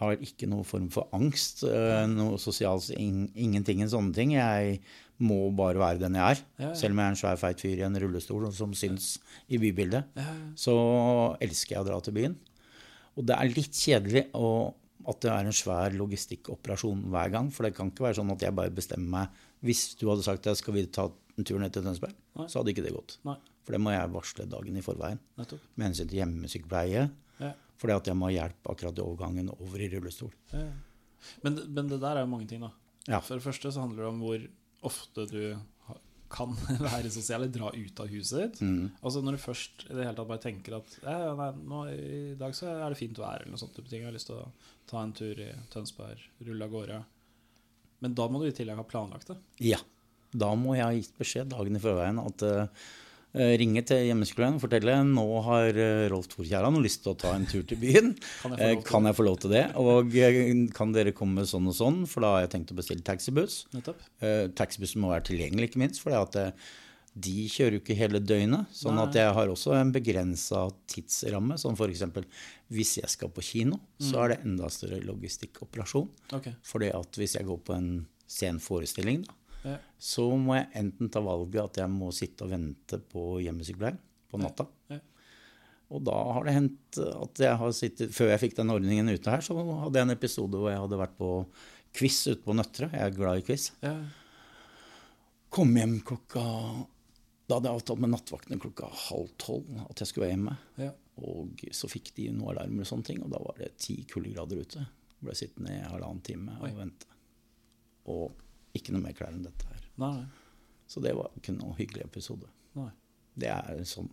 har 0.00 0.16
ikke 0.16 0.48
noen 0.48 0.64
form 0.64 0.88
for 0.88 1.08
angst, 1.12 1.62
noe 1.62 2.38
sosialt, 2.40 2.88
ingenting 2.96 3.82
en 3.82 3.92
sånne 3.92 4.14
ting. 4.16 4.32
Jeg 4.32 4.80
må 5.20 5.36
bare 5.56 5.80
være 5.80 6.00
den 6.02 6.16
jeg 6.18 6.36
er. 6.36 6.42
Ja, 6.58 6.68
ja. 6.70 6.74
Selv 6.80 6.94
om 6.96 7.00
jeg 7.02 7.06
er 7.10 7.14
en 7.14 7.20
svær, 7.20 7.38
feit 7.40 7.60
fyr 7.62 7.80
i 7.80 7.86
en 7.86 7.98
rullestol 8.00 8.46
som 8.56 8.72
syns 8.76 9.12
i 9.52 9.58
bybildet, 9.60 10.08
ja. 10.16 10.34
så 10.58 10.74
elsker 11.44 11.76
jeg 11.76 11.84
å 11.84 11.88
dra 11.90 11.98
til 12.04 12.16
byen. 12.16 12.36
Og 13.18 13.26
det 13.28 13.36
er 13.36 13.52
litt 13.52 13.76
kjedelig 13.76 14.24
å, 14.38 14.50
at 15.10 15.20
det 15.24 15.32
er 15.34 15.48
en 15.50 15.56
svær 15.56 15.96
logistikkoperasjon 15.98 17.02
hver 17.12 17.32
gang. 17.34 17.50
For 17.52 17.66
det 17.66 17.74
kan 17.76 17.90
ikke 17.92 18.06
være 18.08 18.20
sånn 18.20 18.32
at 18.32 18.44
jeg 18.46 18.56
bare 18.56 18.72
bestemmer 18.72 19.10
meg 19.18 19.46
Hvis 19.60 19.94
du 20.00 20.06
hadde 20.08 20.24
sagt 20.24 20.46
at 20.48 20.56
skal 20.56 20.72
vi 20.78 20.86
ta 20.88 21.04
en 21.36 21.44
tur 21.44 21.58
ned 21.60 21.72
til 21.74 21.84
Tønsberg, 21.84 22.14
Nei. 22.38 22.46
så 22.48 22.60
hadde 22.62 22.72
ikke 22.72 22.84
det 22.86 22.94
gått. 22.96 23.18
Nei, 23.28 23.34
For 23.66 23.76
det 23.76 23.80
må 23.84 23.92
jeg 23.92 24.12
varsle 24.14 24.46
dagen 24.48 24.78
i 24.80 24.84
forveien 24.84 25.18
nettopp. 25.36 25.60
med 25.76 25.90
hensyn 25.90 26.08
til 26.08 26.22
hjemmesykepleie. 26.22 27.02
Ja. 27.40 27.50
Fordi 27.80 27.92
at 27.96 28.08
jeg 28.08 28.16
må 28.16 28.30
ha 28.30 28.32
hjelp 28.38 28.70
akkurat 28.72 28.96
i 28.96 29.04
overgangen 29.04 29.50
over 29.52 29.80
i 29.84 29.90
rullestol. 29.92 30.32
Ja. 30.54 30.64
Men, 31.44 31.60
men 31.68 31.88
det 31.92 32.00
der 32.00 32.16
er 32.16 32.24
jo 32.24 32.30
mange 32.32 32.48
ting, 32.48 32.64
da. 32.64 32.70
Ja. 33.08 33.20
For 33.20 33.36
det 33.36 33.44
første 33.44 33.72
så 33.72 33.84
handler 33.84 34.06
det 34.06 34.08
om 34.14 34.22
hvor 34.24 34.48
ofte 34.86 35.26
du 35.30 35.42
kan 36.30 36.52
være 36.86 37.10
sosial, 37.10 37.42
eller 37.42 37.52
dra 37.52 37.70
ut 37.74 38.02
av 38.02 38.10
huset 38.12 38.42
ditt. 38.42 38.60
Mm. 38.62 38.90
Altså 39.02 39.22
Når 39.24 39.36
du 39.36 39.42
først 39.42 39.86
i 39.88 39.94
det 39.94 40.04
hele 40.06 40.16
tatt 40.18 40.30
bare 40.30 40.44
tenker 40.44 40.76
at 40.78 40.98
nei, 41.04 41.48
nå, 41.58 41.84
i 41.90 42.20
dag 42.40 42.54
så 42.56 42.70
er 42.72 42.86
det 42.86 43.00
fint 43.00 43.18
vær, 43.18 43.42
eller 43.42 43.54
noe 43.54 43.60
sånt. 43.60 43.80
Jeg 43.90 44.06
har 44.06 44.14
lyst 44.14 44.30
til 44.30 44.38
å 44.38 44.50
ta 44.90 45.02
en 45.02 45.14
tur 45.16 45.40
i 45.42 45.50
Tønsberg, 45.72 46.22
rulle 46.46 46.68
av 46.68 46.74
gårde. 46.76 47.00
Men 48.00 48.16
da 48.16 48.28
må 48.30 48.40
du 48.40 48.48
i 48.48 48.54
tillegg 48.56 48.78
ha 48.80 48.86
planlagt 48.86 49.32
det. 49.32 49.38
Ja. 49.72 49.80
Da 50.30 50.52
må 50.54 50.76
jeg 50.76 50.86
ha 50.86 50.94
gitt 50.94 51.16
beskjed 51.18 51.50
dagen 51.50 51.74
i 51.74 51.82
forveien 51.82 52.20
at 52.22 52.44
eh, 52.46 52.90
ringe 53.32 53.82
til 53.86 54.08
hjemmeskolen 54.08 54.56
og 54.58 54.64
fortelle 54.64 54.96
nå 55.06 55.24
har 55.46 55.76
eh, 55.78 56.08
Rolf 56.10 56.26
Torkjæran 56.32 56.80
lyst 56.82 57.04
til 57.04 57.12
å 57.12 57.18
ta 57.20 57.34
en 57.36 57.46
tur 57.46 57.62
til 57.62 57.78
byen. 57.78 58.12
Kan 58.42 58.56
jeg 58.56 58.58
få 58.58 58.60
Eh, 58.60 58.74
lov 58.74 58.82
til 58.82 58.90
kan 58.90 59.06
jeg 59.06 59.18
få 59.18 59.26
lov 59.26 59.40
til 59.44 59.54
det? 59.54 59.64
Og 59.78 60.16
eh, 60.18 60.52
kan 60.74 60.94
dere 60.96 61.14
komme 61.16 61.46
sånn 61.46 61.70
og 61.70 61.76
sånn? 61.78 62.04
For 62.10 62.26
da 62.26 62.34
har 62.34 62.44
jeg 62.44 62.54
tenkt 62.56 62.74
å 62.74 62.78
bestille 62.80 63.06
taxibuss. 63.06 63.62
Eh, 63.74 64.46
Taxibussen 64.58 65.02
må 65.04 65.12
være 65.12 65.28
tilgjengelig, 65.30 65.70
ikke 65.70 65.82
minst. 65.84 66.02
For 66.02 66.14
de 67.20 67.46
kjører 67.50 67.74
jo 67.74 67.82
ikke 67.82 67.98
hele 67.98 68.20
døgnet. 68.22 68.70
Sånn 68.74 68.98
Nei. 68.98 69.06
at 69.08 69.18
jeg 69.18 69.34
har 69.34 69.50
også 69.50 69.74
en 69.78 69.90
begrensa 69.94 70.66
tidsramme. 70.90 71.58
Som 71.58 71.78
f.eks. 71.78 72.04
hvis 72.70 72.96
jeg 73.00 73.10
skal 73.10 73.32
på 73.34 73.44
kino, 73.46 73.80
så 74.02 74.24
er 74.24 74.34
det 74.34 74.40
enda 74.46 74.70
større 74.70 75.00
logistikkoperasjon. 75.06 76.08
Okay. 76.38 76.54
Fordi 76.66 76.90
at 76.94 77.18
hvis 77.18 77.34
jeg 77.38 77.46
går 77.48 77.62
på 77.66 77.74
en 77.78 77.90
sen 78.30 78.60
forestilling, 78.62 79.24
da, 79.26 79.34
Ja. 79.66 79.76
så 80.00 80.24
må 80.40 80.54
jeg 80.56 80.70
enten 80.80 81.10
ta 81.12 81.20
valget 81.24 81.60
at 81.62 81.80
jeg 81.82 81.92
må 81.92 82.10
sitte 82.16 82.46
og 82.46 82.52
vente 82.54 82.96
på 83.12 83.24
hjemmesykepleien 83.44 83.98
på 84.30 84.40
natta. 84.40 84.64
Ja. 84.92 85.00
Og 85.90 86.04
da 86.06 86.14
har 86.36 86.46
det 86.46 86.54
hendt 86.54 87.00
at 87.02 87.40
jeg 87.42 87.58
har 87.58 87.72
sittet 87.74 88.14
Før 88.14 88.28
jeg 88.30 88.40
fikk 88.44 88.52
den 88.60 88.70
ordningen 88.70 89.10
ute 89.10 89.32
her, 89.32 89.42
så 89.42 89.56
hadde 89.58 89.98
jeg 89.98 90.06
en 90.06 90.14
episode 90.14 90.60
hvor 90.60 90.70
jeg 90.70 90.78
hadde 90.78 91.00
vært 91.00 91.16
på 91.18 91.30
quiz 91.98 92.20
ute 92.28 92.44
på 92.44 92.54
Nøtterøy. 92.54 92.92
Jeg 92.94 93.02
er 93.08 93.16
glad 93.16 93.40
i 93.40 93.44
quiz. 93.48 93.64
Ja. 93.82 93.96
Kom 95.50 95.74
hjem 95.74 95.96
klokka 96.06 96.44
Da 97.50 97.56
hadde 97.58 97.72
jeg 97.72 97.80
avtalt 97.80 98.02
med 98.04 98.12
nattvaktene 98.14 98.60
klokka 98.62 98.86
halv 99.08 99.32
tolv 99.42 99.66
at 99.88 99.98
jeg 99.98 100.12
skulle 100.12 100.28
være 100.28 100.36
hjemme. 100.36 100.54
Ja. 100.78 100.92
Og 101.26 101.64
så 101.74 101.90
fikk 101.90 102.12
de 102.16 102.28
noen 102.32 102.54
alarmer 102.54 102.86
og 102.86 102.88
sånne 102.88 103.08
ting, 103.10 103.18
og 103.26 103.32
da 103.34 103.40
var 103.42 103.58
det 103.58 103.72
ti 103.82 103.98
kuldegrader 104.08 104.62
ute. 104.62 104.84
Ble 105.20 105.34
sittende 105.36 105.74
i 105.74 105.82
halvannen 105.90 106.22
time 106.24 106.54
og 106.60 106.68
Oi. 106.70 106.76
vente. 106.78 107.10
Og 108.14 108.38
ikke 108.76 108.94
noe 108.94 109.04
mer 109.04 109.16
klær 109.18 109.34
enn 109.34 109.46
dette 109.46 109.68
her. 109.70 109.86
Nei. 110.02 110.24
Så 110.90 111.02
det 111.04 111.14
var 111.18 111.30
ikke 111.38 111.54
noe 111.56 111.76
hyggelig 111.78 112.06
episode. 112.06 112.50
nei. 112.78 112.90
Det 113.40 113.50
er 113.52 113.84
sånn 113.86 114.10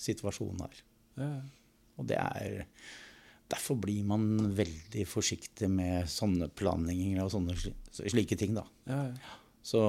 situasjon 0.00 0.62
her. 0.64 0.78
Ja. 1.20 1.32
Og 2.00 2.08
det 2.10 2.20
er 2.20 2.62
Derfor 3.52 3.76
blir 3.76 4.06
man 4.08 4.54
veldig 4.56 5.02
forsiktig 5.06 5.68
med 5.68 6.08
sånne 6.08 6.48
planlegginger 6.56 7.26
og 7.26 7.28
sånne 7.34 7.54
slike 7.92 8.38
ting, 8.40 8.54
da. 8.56 8.64
ja, 8.88 9.02
ja. 9.12 9.34
Så 9.64 9.80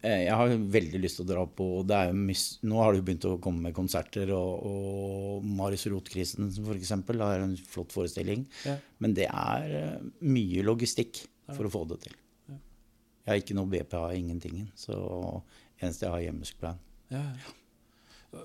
eh, 0.00 0.24
jeg 0.24 0.34
har 0.36 0.54
veldig 0.76 1.00
lyst 1.00 1.20
til 1.20 1.26
å 1.26 1.28
dra 1.28 1.44
på 1.44 1.66
er 1.96 2.10
Nå 2.16 2.80
har 2.80 2.92
det 2.92 3.00
jo 3.00 3.06
begynt 3.06 3.26
å 3.28 3.38
komme 3.44 3.68
med 3.68 3.76
konserter, 3.76 4.32
og, 4.36 4.64
og 4.68 5.46
Marius 5.60 5.86
Rotkrisen 5.92 6.50
f.eks. 6.52 6.94
har 7.20 7.44
en 7.44 7.56
flott 7.68 7.94
forestilling. 7.94 8.46
Ja. 8.68 8.78
Men 9.04 9.16
det 9.16 9.28
er 9.28 9.76
eh, 9.82 10.08
mye 10.24 10.64
logistikk 10.66 11.22
for 11.52 11.68
å 11.68 11.72
få 11.72 11.84
det 11.92 12.02
til. 12.08 12.16
Jeg 13.28 13.34
har 13.34 13.42
ikke 13.42 13.56
noe 13.58 13.68
BPA, 13.68 14.02
ingentingen. 14.16 14.70
Så 14.78 14.96
eneste 15.82 16.06
jeg 16.06 16.12
har, 16.14 16.18
er 16.22 16.26
hjemmesykepleien. 16.30 16.78
Ja, 17.12 17.20
ja. 17.36 17.56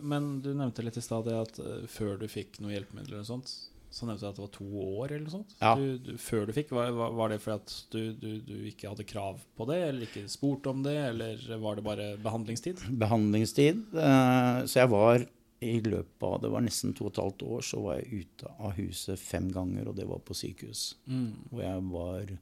Men 0.04 0.42
du 0.44 0.50
nevnte 0.56 0.84
litt 0.84 0.98
i 1.00 1.04
stad 1.04 1.28
at 1.32 1.58
eh, 1.60 1.86
før 1.92 2.18
du 2.22 2.28
fikk 2.32 2.60
noen 2.64 2.72
hjelpemidler 2.76 3.18
eller 3.22 3.28
sånt, 3.28 3.52
så 3.94 4.08
nevnte 4.08 4.24
du 4.26 4.30
at 4.32 4.38
det 4.40 4.44
var 4.46 4.52
to 4.56 4.68
år 4.84 5.12
eller 5.12 5.24
noe 5.28 5.34
sånt? 5.36 5.52
Ja. 5.60 5.74
Du, 5.78 5.98
du, 6.02 6.14
før 6.18 6.48
du 6.50 6.54
fikk, 6.56 6.72
var, 6.74 6.92
var- 6.96 7.30
det 7.34 7.40
fordi 7.44 7.58
at 7.60 7.74
du, 7.94 8.00
du, 8.18 8.30
du 8.48 8.54
ikke 8.72 8.90
hadde 8.90 9.06
krav 9.08 9.44
på 9.60 9.68
det, 9.70 9.80
eller 9.90 10.08
ikke 10.08 10.24
spurte 10.32 10.72
om 10.72 10.82
det, 10.86 10.96
eller 11.12 11.44
var 11.62 11.78
det 11.80 11.86
bare 11.86 12.08
behandlingstid? 12.24 12.82
behandlingstid. 13.04 13.84
eh, 13.94 14.64
Så 14.72 14.80
jeg 14.82 14.92
var 14.96 15.26
i 15.64 15.76
løpet 15.80 16.26
av 16.28 16.42
det 16.44 16.50
var 16.52 16.64
nesten 16.66 16.92
to 16.98 17.06
og 17.08 17.14
et 17.14 17.22
halvt 17.24 17.44
år, 17.48 17.62
så 17.64 17.84
var 17.86 18.00
jeg 18.02 18.24
ute 18.26 18.50
av 18.60 18.74
huset 18.80 19.20
fem 19.22 19.52
ganger, 19.54 19.88
og 19.92 19.96
det 20.00 20.08
var 20.10 20.20
på 20.28 20.36
sykehus. 20.36 20.88
Mm. 21.08 21.30
Hvor 21.52 21.64
jeg 21.64 21.86
var 21.94 22.34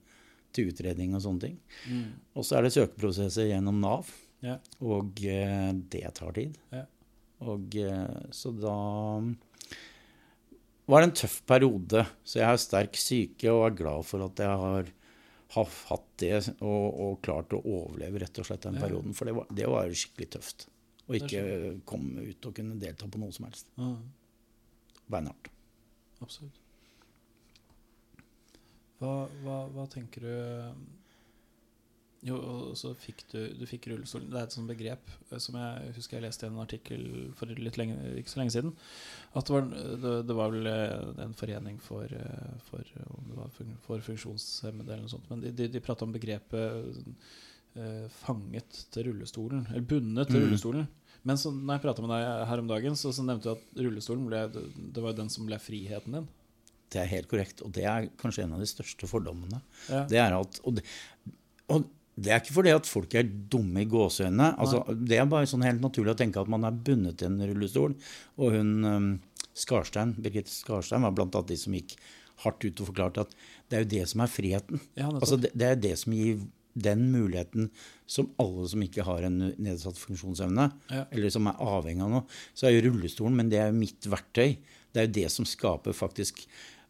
til 0.53 0.72
utredning 0.72 1.13
og 1.17 1.22
sånne 1.24 1.46
ting. 1.46 1.58
Mm. 1.89 2.08
Og 2.36 2.46
så 2.48 2.58
er 2.58 2.67
det 2.67 2.74
søkeprosesser 2.75 3.50
gjennom 3.51 3.79
Nav, 3.84 4.10
Ja. 4.41 4.58
og 4.81 5.20
eh, 5.24 5.72
det 5.93 6.05
tar 6.17 6.31
tid. 6.34 6.58
Ja. 6.74 6.86
Og 7.41 7.75
eh, 7.77 8.29
så 8.34 8.51
da 8.53 8.74
var 10.91 11.01
det 11.01 11.08
en 11.12 11.15
tøff 11.22 11.38
periode. 11.48 12.03
Så 12.27 12.39
jeg 12.41 12.50
har 12.50 12.60
sterk 12.62 12.98
syke 13.00 13.51
og 13.53 13.65
er 13.70 13.77
glad 13.79 14.05
for 14.10 14.25
at 14.25 14.41
jeg 14.43 14.60
har, 14.63 14.89
har 15.55 15.72
hatt 15.89 16.08
det 16.22 16.34
og, 16.60 16.86
og 17.05 17.20
klart 17.25 17.53
å 17.55 17.62
overleve 17.63 18.22
rett 18.25 18.41
og 18.41 18.48
slett 18.50 18.65
den 18.67 18.77
Ja. 18.79 18.84
perioden. 18.88 19.13
For 19.17 19.29
det 19.29 19.36
var, 19.38 19.48
det 19.62 19.70
var 19.72 19.93
skikkelig 20.01 20.29
tøft. 20.38 20.67
Å 21.12 21.15
ikke 21.17 21.41
komme 21.89 22.24
ut 22.29 22.46
og 22.48 22.53
kunne 22.55 22.77
delta 22.79 23.08
på 23.12 23.20
noe 23.20 23.34
som 23.36 23.48
helst. 23.50 23.67
Beinhardt. 25.12 25.50
absolutt. 26.22 26.61
Hva, 29.01 29.13
hva, 29.41 29.60
hva 29.74 29.88
tenker 29.89 30.22
du 30.22 30.34
Jo, 32.22 32.36
og 32.38 32.75
så 32.77 32.91
fikk 33.01 33.24
du, 33.31 33.39
du 33.58 33.63
fikk 33.65 33.88
rullestolen. 33.89 34.27
Det 34.29 34.38
er 34.38 34.46
et 34.46 34.53
sånt 34.53 34.70
begrep 34.70 35.08
eh, 35.31 35.39
som 35.41 35.55
jeg 35.58 35.93
husker 35.96 36.20
jeg 36.20 36.25
leste 36.27 36.46
i 36.46 36.51
en 36.51 36.60
artikkel 36.62 37.05
for 37.34 37.50
litt 37.58 37.79
lenge, 37.81 37.96
ikke 38.22 38.29
så 38.29 38.41
lenge 38.43 38.53
siden. 38.53 38.75
At 39.34 39.48
det 39.50 39.55
var, 39.55 39.65
det, 40.03 40.12
det 40.29 40.36
var 40.38 40.53
vel 40.53 40.70
eh, 40.70 41.24
en 41.25 41.34
forening 41.39 41.79
for, 41.81 42.05
eh, 42.13 42.51
for, 42.67 42.86
det 42.93 43.38
var 43.39 43.50
for 43.88 44.05
funksjonshemmede 44.05 44.93
eller 44.93 45.08
noe 45.08 45.15
sånt. 45.15 45.25
Men 45.34 45.41
de, 45.48 45.50
de, 45.63 45.70
de 45.74 45.81
prata 45.81 46.05
om 46.05 46.13
begrepet 46.13 47.01
eh, 47.74 48.05
'fanget 48.22 48.84
til 48.93 49.10
rullestolen', 49.10 49.65
eller 49.72 49.81
'bundet 49.89 50.29
til 50.29 50.43
Mm. 50.43 50.46
rullestolen'. 50.51 50.86
Men 51.25 51.38
så, 51.41 51.50
når 51.50 51.74
jeg 51.79 51.81
prata 51.88 52.01
med 52.05 52.13
deg 52.13 52.46
her 52.51 52.60
om 52.62 52.70
dagen, 52.70 52.96
så, 53.01 53.10
så 53.13 53.25
nevnte 53.25 53.50
du 53.50 53.51
at 53.58 53.81
rullestolen 53.81 54.29
ble, 54.29 54.46
det 54.93 55.01
var 55.01 55.13
den 55.17 55.29
som 55.29 55.46
ble 55.50 55.58
friheten 55.58 56.20
din. 56.20 56.29
Det 56.91 57.00
er 57.01 57.10
helt 57.12 57.29
korrekt. 57.31 57.63
Og 57.65 57.71
det 57.75 57.86
er 57.88 58.10
kanskje 58.21 58.43
en 58.45 58.53
av 58.57 58.62
de 58.63 58.67
største 58.69 59.07
fordommene. 59.10 59.62
Ja. 59.88 60.03
Det 60.12 60.19
er 60.19 60.36
at, 60.38 60.62
og, 60.67 60.77
det, 60.77 60.86
og 61.71 61.86
det 62.21 62.33
er 62.33 62.41
ikke 62.43 62.57
fordi 62.57 62.74
at 62.75 62.89
folk 62.89 63.13
er 63.17 63.29
dumme 63.51 63.83
i 63.86 63.89
gåseøynene. 63.89 64.50
Altså, 64.62 64.83
det 65.00 65.17
er 65.21 65.29
bare 65.31 65.48
sånn 65.50 65.63
helt 65.65 65.81
naturlig 65.83 66.13
å 66.15 66.19
tenke 66.19 66.41
at 66.43 66.51
man 66.51 66.67
er 66.67 66.75
bundet 66.75 67.21
til 67.21 67.31
en 67.31 67.39
rullestol. 67.53 67.95
Og 68.38 68.57
hun 68.57 68.74
um, 68.86 69.12
Skarstein, 69.57 70.12
Birgitte 70.19 70.51
Skarstein 70.51 71.07
var 71.07 71.15
blant 71.15 71.36
annet 71.39 71.53
de 71.53 71.60
som 71.63 71.75
gikk 71.79 71.95
hardt 72.43 72.63
ut 72.65 72.79
og 72.81 72.88
forklarte 72.89 73.24
at 73.27 73.33
det 73.69 73.77
er 73.77 73.83
jo 73.86 73.91
det 73.95 74.03
som 74.12 74.24
er 74.25 74.31
friheten. 74.33 74.81
Ja, 74.98 75.07
nettopp. 75.07 75.21
altså, 75.24 75.39
det, 75.43 75.51
det 75.55 75.69
er 75.69 75.79
det 75.88 75.93
som 76.01 76.15
gir 76.17 76.43
den 76.81 77.01
muligheten 77.12 77.67
som 78.10 78.29
alle 78.39 78.63
som 78.71 78.83
ikke 78.83 79.03
har 79.03 79.25
en 79.27 79.39
nedsatt 79.60 79.98
funksjonsevne, 80.00 80.69
Ja. 80.91 81.01
eller 81.12 81.33
som 81.33 81.48
er 81.51 81.60
avhengig 81.60 82.03
av 82.05 82.13
noe, 82.13 82.24
så 82.55 82.67
er 82.69 82.77
jo 82.77 82.86
rullestolen, 82.89 83.36
men 83.36 83.50
det 83.51 83.60
er 83.60 83.71
jo 83.71 83.79
mitt 83.79 84.07
verktøy. 84.07 84.55
Det 84.91 85.01
er 85.01 85.07
jo 85.10 85.15
det 85.19 85.25
som 85.36 85.48
skaper 85.48 85.95
faktisk 85.95 86.45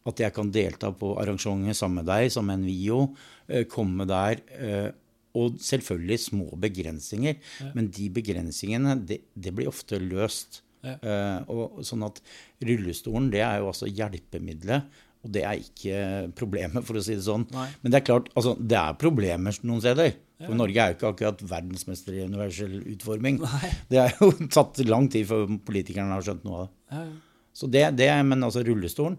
at 0.08 0.18
jeg 0.24 0.34
kan 0.34 0.50
delta 0.54 0.90
på 0.92 1.12
arrangementet 1.22 1.78
sammen 1.78 2.00
med 2.02 2.08
deg, 2.10 2.30
som 2.34 2.48
en 2.50 2.64
VIO, 2.66 3.14
eh, 3.48 3.64
komme 3.70 4.06
der. 4.08 4.42
eh, 4.58 4.90
Og 5.34 5.54
selvfølgelig 5.64 6.18
små 6.20 6.46
begrensninger, 6.60 7.38
men 7.74 7.86
de 7.88 8.10
begrensningene, 8.12 8.98
det, 9.08 9.22
det 9.32 9.54
blir 9.56 9.70
ofte 9.70 9.96
løst. 9.96 10.58
Ja. 10.84 10.98
Eh, 11.00 11.38
og 11.48 11.78
sånn 11.86 12.02
at 12.04 12.18
rullestolen, 12.60 13.30
det 13.32 13.40
er 13.40 13.62
jo 13.62 13.70
altså 13.70 13.88
hjelpemiddelet, 13.88 14.84
og 15.22 15.32
det 15.32 15.44
er 15.46 15.62
ikke 15.62 16.34
problemet, 16.36 16.84
for 16.84 16.98
å 16.98 17.02
si 17.06 17.14
det 17.14 17.24
sånn. 17.24 17.46
Nei. 17.54 17.68
Men 17.80 17.94
det 17.94 18.00
er 18.02 18.06
klart, 18.10 18.28
altså, 18.36 18.52
det 18.58 18.76
er 18.76 18.98
problemer 19.00 19.56
noen 19.62 19.80
steder. 19.80 20.12
Ja. 20.42 20.48
For 20.50 20.58
Norge 20.58 20.82
er 20.82 20.90
jo 20.92 20.96
ikke 20.98 21.12
akkurat 21.14 21.44
verdensmester 21.54 22.16
i 22.18 22.24
universell 22.26 22.74
utforming. 22.92 23.38
Nei. 23.40 23.70
Det 23.92 24.02
har 24.02 24.12
jo 24.18 24.32
tatt 24.50 24.82
lang 24.84 25.06
tid 25.08 25.28
før 25.30 25.46
politikerne 25.64 26.12
har 26.16 26.26
skjønt 26.26 26.44
noe 26.44 26.64
av 26.64 26.66
det. 26.66 26.74
Ja, 26.92 27.04
ja. 27.06 27.46
Så 27.52 27.68
det, 27.68 27.82
det 28.00 28.06
er, 28.08 28.22
Men 28.24 28.42
altså 28.42 28.62
rullestolen, 28.64 29.16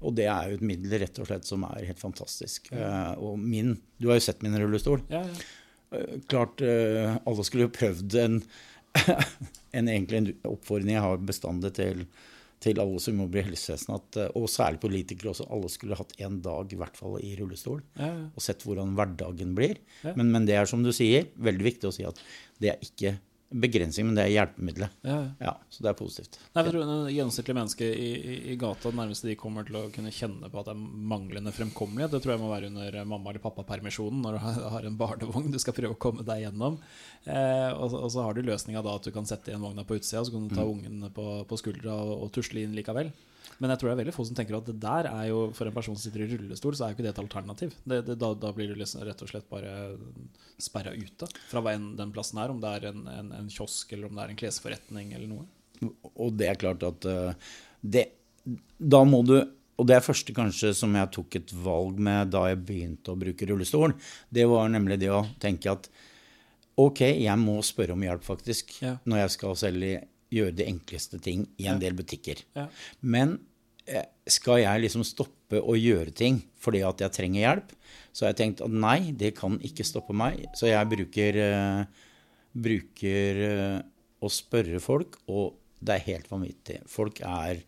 og 0.00 0.16
det 0.16 0.26
er 0.32 0.48
jo 0.50 0.58
et 0.58 0.66
middel 0.66 1.00
rett 1.02 1.20
og 1.20 1.28
slett 1.28 1.48
som 1.48 1.64
er 1.68 1.84
helt 1.90 2.00
fantastisk. 2.00 2.70
Eh, 2.72 3.12
og 3.20 3.38
min, 3.40 3.76
Du 4.00 4.08
har 4.08 4.20
jo 4.20 4.26
sett 4.30 4.42
min 4.44 4.56
rullestol. 4.58 5.04
Ja, 5.12 5.24
ja. 5.26 5.48
Uh, 5.90 6.20
klart 6.30 6.60
uh, 6.62 7.16
alle 7.26 7.42
skulle 7.42 7.64
jo 7.66 7.74
prøvd 7.74 8.14
en, 8.22 8.36
en 9.76 9.88
egentlig 9.90 10.20
en 10.20 10.28
oppfordring 10.52 10.94
jeg 10.94 11.02
har 11.02 11.24
bestandig 11.26 11.72
til, 11.74 12.04
til 12.62 12.78
alle 12.78 13.00
som 13.02 13.18
jobber 13.18 13.40
i 13.40 13.48
helsevesenet, 13.48 14.20
og 14.38 14.46
særlig 14.52 14.78
politikere 14.84 15.32
også, 15.32 15.48
alle 15.50 15.72
skulle 15.72 15.98
hatt 15.98 16.14
en 16.22 16.38
dag 16.44 16.70
i 16.70 16.78
hvert 16.78 17.00
fall 17.00 17.18
i 17.18 17.32
rullestol. 17.40 17.82
ja, 17.98 18.12
ja. 18.12 18.28
Og 18.30 18.44
sett 18.44 18.62
hvordan 18.62 18.94
hverdagen 18.94 19.56
blir. 19.58 19.82
Ja. 20.04 20.14
Men, 20.14 20.30
men 20.30 20.46
det 20.46 20.60
er 20.60 20.70
som 20.70 20.86
du 20.86 20.92
sier, 20.94 21.26
veldig 21.42 21.66
viktig 21.72 21.90
å 21.90 21.96
si 21.98 22.06
at 22.06 22.22
det 22.62 22.76
er 22.76 22.86
ikke 22.86 23.16
begrensning, 23.50 24.06
men 24.06 24.14
det 24.14 24.24
er 24.28 24.32
hjelpemiddelet. 24.36 24.92
ja, 25.02 25.14
ja. 25.16 25.30
Ja, 25.40 25.52
så 25.68 25.82
det 25.82 25.90
er 25.90 25.96
positivt. 25.98 26.36
Nei, 26.54 26.62
jeg 26.62 26.72
tror 26.72 26.82
en 26.84 27.08
gjennomsnittlige 27.10 27.56
menneske 27.58 27.88
i, 27.90 28.10
i, 28.14 28.34
i 28.52 28.56
gata 28.60 28.92
nærmest 28.94 29.24
de 29.26 29.34
kommer 29.40 29.66
til 29.66 29.78
å 29.80 29.84
kunne 29.90 30.12
kjenne 30.14 30.50
på 30.52 30.60
at 30.60 30.68
det 30.70 30.74
er 30.76 30.84
manglende 31.10 31.50
fremkommelighet. 31.56 32.12
Det 32.14 32.20
tror 32.22 32.36
jeg 32.36 32.42
må 32.44 32.50
være 32.52 32.70
under 32.70 33.00
mamma- 33.10 33.32
eller 33.32 33.42
pappapermisjonen 33.42 34.22
når 34.22 34.38
du 34.38 34.42
har, 34.44 34.86
en 34.86 34.98
barnevogn 35.00 35.50
du 35.50 35.58
skal 35.58 35.74
prøve 35.74 35.96
å 35.96 36.00
komme 36.06 36.22
deg 36.26 36.44
gjennom. 36.46 36.78
Eh, 37.26 37.70
og, 37.74 37.90
så- 37.90 38.04
og 38.04 38.10
så 38.14 38.22
har 38.28 38.34
du 38.38 38.42
løsninga 38.46 38.84
da 38.86 38.94
at 39.00 39.08
du 39.08 39.10
kan 39.10 39.26
sette 39.26 39.50
igjen 39.50 39.64
vogna 39.66 39.82
på 39.84 39.98
utsida, 39.98 40.22
så 40.24 40.30
kan 40.36 40.46
du 40.46 40.54
ta 40.54 40.62
ungen 40.62 41.10
på, 41.12 41.26
på 41.50 41.58
skuldra 41.58 41.96
og, 42.04 42.14
og 42.28 42.32
tusle 42.38 42.62
inn 42.62 42.76
likevel. 42.78 43.10
Men 43.60 43.72
jeg 43.72 43.80
tror 43.80 43.90
det 43.90 43.94
er 43.94 44.00
veldig 44.02 44.14
få 44.16 44.24
som 44.28 44.36
tenker 44.38 44.56
at 44.56 44.68
det 44.70 44.76
der 44.80 45.08
er 45.10 45.26
jo 45.28 45.40
for 45.56 45.68
en 45.68 45.76
person 45.76 45.96
som 45.96 46.02
sitter 46.02 46.24
i 46.24 46.30
rullestol, 46.32 46.76
så 46.76 46.86
er 46.86 46.92
jo 46.92 46.98
ikke 46.98 47.06
det 47.06 47.12
et 47.12 47.22
alternativ. 47.22 47.74
Det, 47.84 48.00
det, 48.08 48.16
da, 48.20 48.32
da 48.34 48.52
blir 48.56 48.72
du 48.72 48.78
liksom 48.80 49.04
rett 49.04 49.24
og 49.24 49.30
slett 49.32 49.48
bare 49.52 49.74
sperra 50.60 50.94
ute 50.96 51.28
fra 51.50 51.62
hva 51.64 51.74
enn 51.76 51.92
den 51.98 52.12
plassen 52.14 52.40
er, 52.40 52.52
om 52.52 52.60
det 52.62 52.74
er 52.78 52.90
en, 52.92 53.06
en, 53.10 53.32
en 53.40 53.50
kiosk 53.52 53.92
eller 53.96 54.08
om 54.08 54.16
det 54.16 54.24
er 54.26 54.34
en 54.34 54.40
klesforretning 54.44 55.14
eller 55.16 55.30
noe. 55.30 55.48
Og 56.14 56.34
det 56.36 56.50
er 56.50 56.60
klart 56.60 56.84
at 56.84 57.08
eh, 57.08 57.54
det, 57.80 58.06
da 58.76 59.04
må 59.08 59.22
du 59.28 59.38
og 59.80 59.86
det 59.88 59.94
er 59.96 60.04
første 60.04 60.34
kanskje 60.36 60.74
som 60.76 60.92
jeg 60.92 61.08
tok 61.14 61.36
et 61.38 61.52
valg 61.64 62.00
med 62.04 62.34
da 62.34 62.42
jeg 62.50 62.58
begynte 62.68 63.14
å 63.14 63.16
bruke 63.16 63.46
rullestol. 63.48 63.94
Det 64.28 64.44
var 64.44 64.68
nemlig 64.68 64.98
det 65.00 65.08
å 65.08 65.22
tenke 65.40 65.72
at 65.72 65.88
ok, 66.80 67.00
jeg 67.22 67.36
må 67.40 67.54
spørre 67.64 67.96
om 67.96 68.04
hjelp, 68.04 68.24
faktisk, 68.26 68.74
Ja. 68.82 68.98
når 69.08 69.22
jeg 69.22 69.30
skal 69.36 69.56
selv 69.56 69.80
gjøre 70.30 70.54
de 70.60 70.66
enkleste 70.70 71.18
ting 71.22 71.46
i 71.58 71.66
en 71.70 71.80
del 71.82 71.94
butikker. 71.98 72.42
Men 73.02 73.38
eh, 73.86 74.04
skal 74.30 74.60
jeg 74.62 74.84
liksom 74.84 75.02
stoppe 75.04 75.58
å 75.58 75.74
gjøre 75.74 76.12
ting 76.14 76.42
fordi 76.60 76.82
at 76.86 77.00
jeg 77.02 77.14
trenger 77.16 77.40
hjelp, 77.40 77.72
så 78.12 78.24
har 78.26 78.32
jeg 78.34 78.40
tenkt 78.42 78.60
at 78.66 78.70
nei, 78.74 79.12
det 79.16 79.32
kan 79.38 79.56
ikke 79.64 79.86
stoppe 79.86 80.12
meg. 80.14 80.44
Så 80.58 80.68
jeg 80.70 80.88
bruker, 80.90 81.38
eh, 81.40 81.84
bruker 82.54 83.42
eh, 83.46 83.80
å 84.20 84.28
spørre 84.30 84.80
folk, 84.82 85.16
og 85.32 85.54
det 85.80 85.94
er 85.96 86.06
helt 86.10 86.30
vanvittig. 86.30 86.80
Folk 86.90 87.22
er 87.24 87.62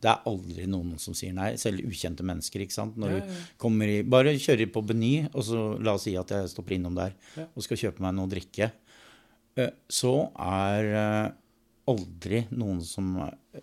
det 0.00 0.08
er 0.08 0.22
aldri 0.30 0.64
noen 0.64 0.94
som 0.96 1.12
sier 1.12 1.34
nei, 1.36 1.50
selv 1.60 1.82
ukjente 1.84 2.24
mennesker. 2.24 2.62
ikke 2.64 2.72
sant? 2.72 2.94
Når 2.96 3.10
Ja, 3.10 3.16
ja, 3.18 3.24
ja. 3.26 3.34
du 3.50 3.58
kommer 3.60 3.90
i, 3.92 3.98
Bare 4.08 4.32
kjører 4.40 4.70
på 4.72 4.80
Beny, 4.88 5.26
og 5.34 5.44
så 5.44 5.64
la 5.76 5.92
oss 5.98 6.06
si 6.08 6.14
at 6.16 6.32
jeg 6.32 6.48
stopper 6.48 6.72
innom 6.78 6.94
der 6.96 7.12
Ja. 7.36 7.44
og 7.54 7.62
skal 7.66 7.76
kjøpe 7.76 8.00
meg 8.00 8.14
noe 8.16 8.24
å 8.24 8.30
drikke. 8.32 8.70
Så 9.92 10.14
er 10.40 11.34
aldri 11.90 12.44
noen 12.54 12.82
som 12.86 13.16
eh, 13.26 13.62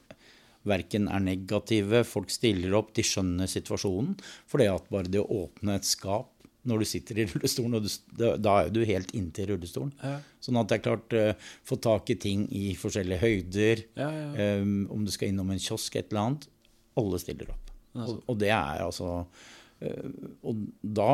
verken 0.68 1.08
er 1.12 1.24
negative, 1.24 2.04
folk 2.08 2.32
stiller 2.34 2.76
opp, 2.78 2.94
de 2.98 3.06
skjønner 3.06 3.50
situasjonen. 3.50 4.18
For 4.50 4.62
det 4.62 4.72
at 4.74 4.90
bare 4.94 5.12
det 5.12 5.24
å 5.24 5.46
åpne 5.46 5.78
et 5.78 5.88
skap 5.88 6.34
når 6.68 6.84
du 6.84 6.90
sitter 6.90 7.22
i 7.22 7.26
rullestolen, 7.32 7.78
du, 7.80 8.26
da 8.44 8.56
er 8.64 8.72
du 8.74 8.82
helt 8.88 9.14
inntil 9.18 9.54
rullestolen. 9.54 9.94
Ja. 10.02 10.18
Sånn 10.44 10.60
at 10.60 10.72
det 10.72 10.80
er 10.80 10.86
klart 10.90 11.16
uh, 11.16 11.52
Få 11.68 11.80
tak 11.84 12.12
i 12.14 12.18
ting 12.20 12.46
i 12.56 12.70
forskjellige 12.80 13.24
høyder. 13.24 13.86
Ja, 14.00 14.12
ja, 14.12 14.26
Um, 14.38 14.84
om 14.94 15.06
du 15.06 15.12
skal 15.14 15.32
innom 15.32 15.50
en 15.54 15.62
kiosk, 15.62 15.96
et 15.98 16.12
eller 16.12 16.24
annet. 16.24 16.50
Alle 17.00 17.20
stiller 17.22 17.54
opp. 17.54 17.72
Og, 17.98 18.20
og 18.30 18.36
det 18.38 18.52
er 18.54 18.84
altså 18.84 19.08
uh, 19.24 20.10
Og 20.46 20.60
da, 20.82 21.14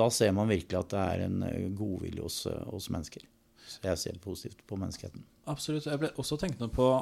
da 0.00 0.08
ser 0.14 0.32
man 0.34 0.50
virkelig 0.50 0.80
at 0.80 0.94
det 0.94 1.04
er 1.04 1.26
en 1.28 1.44
godvilje 1.78 2.24
hos, 2.24 2.40
hos 2.72 2.88
mennesker. 2.90 3.26
Så 3.70 3.84
jeg 3.86 4.00
ser 4.02 4.22
positivt 4.22 4.64
på 4.66 4.78
menneskeheten. 4.80 5.22
Absolutt. 5.50 5.88
Jeg 5.90 6.00
ble 6.00 6.12
også 6.20 6.38
tenkende 6.40 6.70
på 6.72 6.92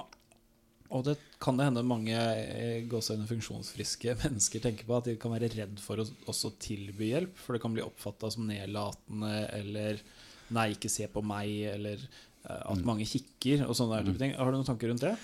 og 0.88 1.04
det 1.04 1.18
kan 1.40 1.58
det 1.58 1.66
hende 1.68 1.82
mange 1.84 2.16
eh, 2.16 2.94
funksjonsfriske 3.28 4.14
mennesker 4.22 4.62
tenker 4.64 4.88
på, 4.88 4.96
at 4.96 5.10
de 5.10 5.18
kan 5.20 5.34
være 5.34 5.50
redd 5.52 5.82
for 5.84 6.00
å 6.00 6.06
også 6.30 6.54
tilby 6.62 7.10
hjelp. 7.10 7.36
For 7.36 7.56
det 7.56 7.62
kan 7.64 7.74
bli 7.76 7.84
oppfatta 7.84 8.30
som 8.32 8.48
nedlatende 8.48 9.34
eller 9.58 10.00
'nei, 10.48 10.70
ikke 10.72 10.88
se 10.88 11.04
på 11.12 11.20
meg', 11.20 11.74
eller 11.74 12.00
eh, 12.00 12.62
at 12.72 12.84
mange 12.88 13.04
kikker 13.04 13.66
og 13.66 13.76
sånne 13.76 14.00
type 14.06 14.20
ting. 14.22 14.32
Har 14.32 14.48
du 14.48 14.56
noen 14.56 14.68
tanker 14.68 14.88
rundt 14.88 15.04
det? 15.04 15.14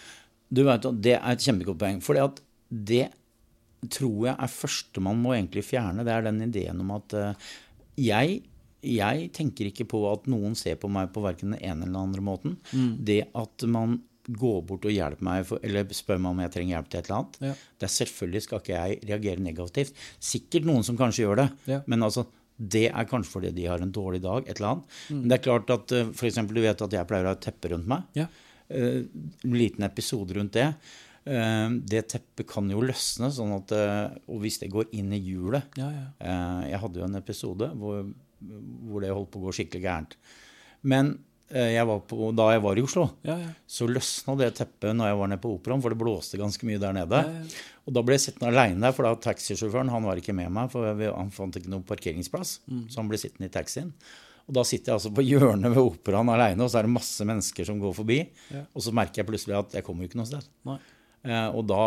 Du 0.53 0.67
vet, 0.69 0.85
Det 1.01 1.17
er 1.17 1.31
et 1.33 1.45
kjempegodt 1.49 1.81
poeng. 1.81 2.03
For 2.05 2.21
det 2.69 3.07
tror 3.89 4.27
jeg 4.29 4.37
er 4.37 4.53
første 4.53 5.01
man 5.01 5.17
må 5.21 5.33
egentlig 5.33 5.65
fjerne. 5.65 6.05
Det 6.05 6.13
er 6.13 6.27
den 6.29 6.43
ideen 6.45 6.81
om 6.85 6.93
at 6.97 7.17
uh, 7.17 7.49
jeg, 7.97 8.43
jeg 8.87 9.31
tenker 9.37 9.71
ikke 9.71 9.87
på 9.91 10.01
at 10.13 10.27
noen 10.31 10.55
ser 10.59 10.77
på 10.81 10.91
meg 10.93 11.13
på 11.15 11.23
verken 11.25 11.55
den 11.55 11.61
ene 11.61 11.85
eller 11.87 11.93
den 11.93 12.01
andre 12.03 12.25
måten. 12.25 12.59
Det 13.05 13.23
at 13.35 13.65
man 13.71 13.99
går 14.25 14.63
bort 14.65 14.87
og 14.89 14.95
hjelper 14.95 15.21
meg, 15.27 15.43
for, 15.45 15.61
eller 15.61 15.85
spør 15.93 16.17
meg 16.23 16.31
om 16.33 16.39
jeg 16.41 16.53
trenger 16.55 16.77
hjelp 16.79 16.87
til 16.89 17.01
et 17.03 17.09
eller 17.11 17.19
annet. 17.19 17.35
Ja. 17.45 17.53
Det 17.77 17.89
er 17.89 17.93
Selvfølgelig 17.99 18.41
skal 18.47 18.63
ikke 18.63 18.79
jeg 18.79 19.01
reagere 19.11 19.45
negativt. 19.45 19.99
Sikkert 20.33 20.65
noen 20.71 20.87
som 20.87 20.97
kanskje 20.97 21.27
gjør 21.27 21.43
det. 21.43 21.49
Ja. 21.69 21.83
Men 21.93 22.07
altså, 22.07 22.25
det 22.57 22.87
er 22.89 23.09
kanskje 23.11 23.35
fordi 23.35 23.51
de 23.57 23.67
har 23.69 23.83
en 23.85 23.93
dårlig 23.93 24.23
dag. 24.25 24.49
et 24.49 24.57
eller 24.57 24.71
annet. 24.71 24.99
Men 25.11 25.29
det 25.29 25.37
er 25.37 25.45
klart 25.45 25.75
at 25.75 25.93
uh, 25.93 26.13
for 26.17 26.31
eksempel, 26.31 26.57
Du 26.57 26.65
vet 26.65 26.85
at 26.87 26.97
jeg 26.97 27.09
pleier 27.11 27.27
å 27.29 27.35
ha 27.35 27.37
et 27.37 27.45
teppe 27.45 27.73
rundt 27.75 27.91
meg. 27.91 28.07
Ja. 28.17 28.29
Uh, 28.73 29.03
en 29.45 29.59
liten 29.61 29.85
episode 29.85 30.39
rundt 30.39 30.57
det. 30.57 30.71
Uh, 31.29 31.77
det 31.85 32.07
teppet 32.13 32.49
kan 32.49 32.69
jo 32.73 32.81
løsne, 32.85 33.29
sånn 33.33 33.53
at, 33.59 33.77
uh, 33.77 34.17
og 34.33 34.41
hvis 34.45 34.59
det 34.65 34.73
går 34.73 34.89
inn 34.97 35.13
i 35.17 35.21
hjulet 35.25 35.69
Ja, 35.81 35.87
ja. 35.89 36.03
eh, 36.21 36.67
Jeg 36.75 36.81
hadde 36.83 37.01
jo 37.01 37.07
en 37.07 37.17
episode 37.21 37.69
hvor, 37.81 38.03
hvor 38.89 39.05
det 39.05 39.13
holdt 39.15 39.31
på 39.35 39.41
å 39.43 39.47
gå 39.49 39.55
skikkelig 39.59 39.85
gærent. 39.85 40.17
Men 40.85 41.15
eh, 41.49 41.71
jeg 41.77 41.87
var 41.89 42.03
på, 42.11 42.31
da 42.37 42.51
jeg 42.55 42.65
var 42.65 42.81
i 42.81 42.85
Oslo, 42.85 43.07
Ja, 43.27 43.39
ja. 43.41 43.53
så 43.67 43.89
løsna 43.89 44.35
det 44.41 44.51
teppet 44.59 44.97
når 44.97 45.11
jeg 45.13 45.21
var 45.23 45.31
nede 45.33 45.43
på 45.45 45.55
Operaen, 45.57 45.83
for 45.85 45.95
det 45.95 46.01
blåste 46.01 46.41
ganske 46.41 46.69
mye 46.69 46.83
der 46.83 46.97
nede. 46.97 47.23
Ja. 47.25 47.63
Og 47.85 47.97
da 47.97 48.03
ble 48.05 48.17
jeg 48.19 48.27
sittende 48.27 48.53
aleine 48.53 48.81
der, 48.87 48.95
for 48.97 49.09
da 49.09 49.15
taxisjåføren 49.31 49.93
han 49.93 50.07
var 50.09 50.21
ikke 50.21 50.37
med 50.37 50.53
meg, 50.57 50.71
for 50.73 50.89
han 51.05 51.33
fant 51.35 51.57
ikke 51.61 51.73
noen 51.73 51.87
parkeringsplass. 51.89 52.59
Mm. 52.69 52.85
Så 52.93 53.01
han 53.03 53.11
ble 53.11 53.21
sittende 53.21 53.51
i 53.51 53.55
taxien. 53.55 53.91
Og 54.45 54.57
da 54.59 54.65
sitter 54.69 54.93
jeg 54.93 54.99
altså 54.99 55.13
på 55.17 55.25
hjørnet 55.25 55.73
ved 55.73 55.81
Operaen 55.81 56.29
aleine, 56.33 56.61
og 56.65 56.69
så 56.73 56.83
er 56.83 56.85
det 56.89 56.93
masse 56.93 57.25
mennesker 57.25 57.65
som 57.69 57.79
går 57.81 57.95
forbi. 57.97 58.19
Og 58.77 58.85
så 58.85 58.93
merker 58.97 59.23
jeg 59.23 59.29
plutselig 59.31 59.57
at 59.57 59.79
jeg 59.79 59.87
kommer 59.87 60.05
jo 60.05 60.11
ikke 60.13 60.21
noe 60.21 60.29
sted. 60.29 60.49
Eh, 61.25 61.47
og 61.49 61.63
da 61.71 61.85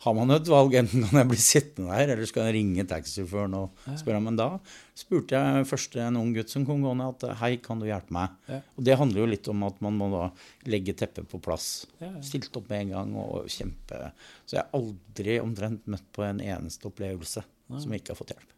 har 0.00 0.14
man 0.16 0.32
et 0.32 0.48
valg. 0.48 0.74
Enten 0.80 1.04
kan 1.06 1.20
jeg 1.20 1.28
bli 1.28 1.40
sittende 1.40 1.92
der, 1.92 2.14
eller 2.14 2.28
skal 2.28 2.48
jeg 2.48 2.56
ringe 2.56 2.86
taxisjåføren 2.88 3.56
og 3.58 3.82
spørre. 4.00 4.20
Men 4.24 4.38
da 4.38 4.48
spurte 4.96 5.36
jeg 5.36 5.66
først 5.68 5.98
en 6.00 6.20
ung 6.20 6.30
gutt 6.36 6.52
som 6.52 6.64
kom 6.68 6.84
gående 6.84 7.08
at 7.12 7.26
hei, 7.42 7.52
kan 7.62 7.82
du 7.82 7.88
hjelpe 7.88 8.14
meg? 8.16 8.36
Ja. 8.48 8.60
Og 8.76 8.86
det 8.88 8.96
handler 9.00 9.22
jo 9.22 9.30
litt 9.32 9.50
om 9.52 9.66
at 9.68 9.82
man 9.84 9.98
må 10.00 10.08
da 10.14 10.22
legge 10.70 10.96
teppet 10.96 11.28
på 11.30 11.40
plass. 11.44 11.68
Ja, 11.98 12.08
ja. 12.08 12.22
Stilt 12.24 12.56
opp 12.56 12.70
med 12.72 12.86
en 12.86 12.94
gang 12.96 13.18
og 13.20 13.50
kjempe 13.52 14.12
Så 14.46 14.56
jeg 14.56 14.62
har 14.62 14.72
aldri 14.78 15.36
omtrent 15.42 15.90
møtt 15.90 16.08
på 16.16 16.24
en 16.26 16.40
eneste 16.44 16.88
opplevelse 16.88 17.44
som 17.70 17.92
ikke 17.94 18.14
har 18.14 18.18
fått 18.18 18.32
hjelp. 18.34 18.56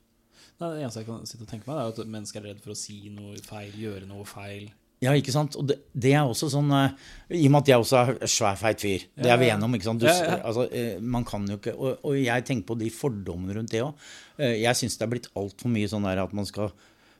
Nei, 0.62 0.68
det 0.76 0.84
eneste 0.84 1.02
jeg 1.02 1.08
kan 1.08 1.26
sitte 1.26 1.44
og 1.44 1.50
tenke 1.50 1.66
meg, 1.68 1.80
er 1.80 1.90
at 1.90 2.12
mennesker 2.14 2.42
er 2.42 2.52
redd 2.52 2.62
for 2.62 2.74
å 2.74 2.78
si 2.78 3.10
noe 3.10 3.34
feil, 3.42 3.74
gjøre 3.82 4.06
noe 4.06 4.24
feil. 4.28 4.70
Ja, 5.02 5.12
ikke 5.18 5.32
sant? 5.34 5.56
Og 5.58 5.66
det, 5.66 5.80
det 5.98 6.12
er 6.14 6.22
også 6.30 6.46
sånn 6.52 6.68
eh, 6.78 6.92
I 7.34 7.46
og 7.48 7.52
med 7.56 7.64
at 7.64 7.70
jeg 7.72 7.82
også 7.82 7.96
er 8.22 8.30
svær, 8.30 8.54
feit 8.60 8.80
fyr. 8.84 9.02
Det 9.18 9.26
er 9.32 9.40
vi 9.40 9.48
Ja, 9.48 9.52
ja. 9.52 9.56
enige 9.58 9.66
om. 9.66 9.74
ikke 9.74 9.88
sant? 9.88 10.04
Du. 10.04 10.06
Altså, 10.08 10.68
eh, 10.70 11.00
man 11.02 11.24
kan 11.26 11.46
jo 11.50 11.56
ikke 11.58 11.74
Og, 11.74 11.98
og 12.06 12.16
jeg 12.20 12.44
tenker 12.46 12.68
på 12.70 12.78
de 12.78 12.90
fordommene 12.94 13.56
rundt 13.58 13.72
det 13.74 13.82
òg. 13.82 13.94
Jeg 14.38 14.78
syns 14.78 14.96
det 14.98 15.04
er 15.06 15.10
blitt 15.12 15.26
altfor 15.38 15.70
mye 15.74 15.90
sånn 15.90 16.06
der 16.06 16.22
at 16.22 16.32
man 16.34 16.46
skal 16.48 16.70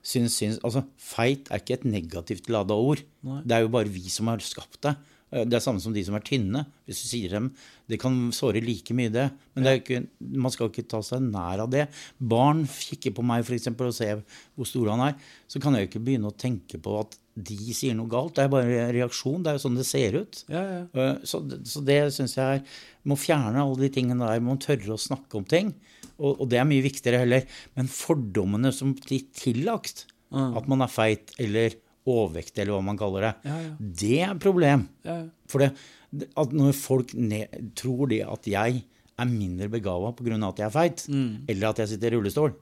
synes, 0.03 0.33
synes, 0.35 0.57
altså, 0.63 0.81
Feit 0.99 1.47
er 1.51 1.61
ikke 1.61 1.77
et 1.81 1.85
negativt 1.87 2.47
lada 2.51 2.75
ord. 2.75 3.03
Nei. 3.23 3.41
Det 3.47 3.55
er 3.55 3.61
jo 3.67 3.71
bare 3.75 3.91
vi 3.91 4.07
som 4.11 4.27
har 4.31 4.39
skapt 4.43 4.81
det. 4.83 4.95
Eh, 5.33 5.45
Det 5.49 5.57
er 5.57 5.63
samme 5.65 5.81
som 5.81 5.93
de 5.95 6.03
som 6.05 6.15
er 6.15 6.23
tynne. 6.25 6.61
Hvis 6.87 7.01
du 7.03 7.07
sier 7.09 7.29
dem, 7.33 7.51
Det 7.89 7.97
kan 7.99 8.13
såre 8.31 8.61
like 8.63 8.93
mye, 8.95 9.09
det. 9.11 9.25
Men 9.55 9.63
det 9.65 9.71
er 9.71 9.79
ikke, 9.81 10.07
man 10.39 10.51
skal 10.53 10.69
ikke 10.69 10.85
ta 10.87 11.01
seg 11.03 11.19
nær 11.25 11.59
av 11.65 11.69
det. 11.73 11.87
Barn 12.21 12.61
kikker 12.65 13.11
på 13.17 13.25
meg 13.27 13.43
for 13.43 13.57
eksempel, 13.57 13.89
og 13.91 13.93
ser 13.97 14.21
hvor 14.55 14.65
stor 14.69 14.87
han 14.93 15.01
er. 15.09 15.17
Så 15.51 15.59
kan 15.61 15.73
jeg 15.75 15.83
jo 15.83 15.89
ikke 15.91 16.05
begynne 16.05 16.31
å 16.31 16.37
tenke 16.37 16.79
på 16.81 16.93
at 17.01 17.17
de 17.35 17.57
sier 17.73 17.93
noe 17.97 18.07
galt. 18.07 18.35
Det 18.37 18.45
er 18.45 18.53
bare 18.53 18.71
en 18.85 18.93
reaksjon. 18.95 19.43
Det 19.43 19.51
er 19.51 19.57
jo 19.57 19.63
sånn 19.67 19.75
det 19.75 19.85
ser 19.89 20.15
ut. 20.21 20.43
Ja, 20.47 20.63
ja. 20.63 20.81
Eh, 20.93 21.17
Så, 21.27 21.41
så 21.67 21.83
det 21.83 21.99
syns 22.13 22.37
jeg 22.37 22.61
er 22.61 22.63
Må 23.03 23.17
fjerne 23.19 23.59
alle 23.59 23.81
de 23.83 23.89
tingene 23.91 24.23
der. 24.23 24.39
Må 24.39 24.55
tørre 24.63 24.95
å 24.95 25.01
snakke 25.01 25.35
om 25.41 25.43
ting. 25.43 25.73
Og, 26.17 26.39
og 26.39 26.47
det 26.49 26.59
er 26.61 26.69
mye 26.69 26.85
viktigere 26.85 27.19
heller. 27.25 27.43
Men 27.75 27.91
fordommene 27.91 28.71
som 28.71 28.93
blir 28.95 29.25
tillagt, 29.35 30.05
at 30.33 30.65
man 30.71 30.81
er 30.81 30.89
feit 30.89 31.29
eller 31.37 31.75
overvektig 32.09 32.59
eller 32.63 32.73
hva 32.75 32.83
man 32.83 32.97
kaller 32.99 33.21
det, 33.29 33.33
Ja, 33.47 33.57
ja. 33.63 33.73
det 33.79 34.15
er 34.21 34.31
et 34.33 34.41
problem. 34.43 34.87
Ja. 35.07 35.17
For 35.47 35.59
det, 35.63 35.69
det- 36.11 36.29
at 36.37 36.51
når 36.51 36.73
folk 36.75 37.13
ne, 37.15 37.45
tror 37.75 38.09
det 38.11 38.21
at 38.27 38.45
jeg 38.47 38.83
er 39.19 39.25
mindre 39.29 39.69
begava 39.69 40.11
pga. 40.17 40.35
at 40.49 40.57
jeg 40.57 40.65
er 40.67 40.73
feit, 40.73 41.05
eller 41.47 41.67
at 41.69 41.77
jeg 41.83 41.87
sitter 41.93 42.13
i 42.13 42.17
rullestol, 42.17 42.53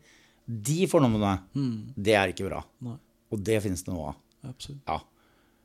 de 0.48 0.86
fordommene, 0.88 1.40
det 1.98 2.14
er 2.18 2.28
ikke 2.34 2.50
bra. 2.50 2.64
Nei. 2.82 2.98
Og 3.32 3.44
det 3.44 3.62
finnes 3.64 3.82
det 3.84 3.94
noe 3.94 4.10
av. 4.12 4.16
Absolutt. 4.50 4.82
Ja. 4.88 5.00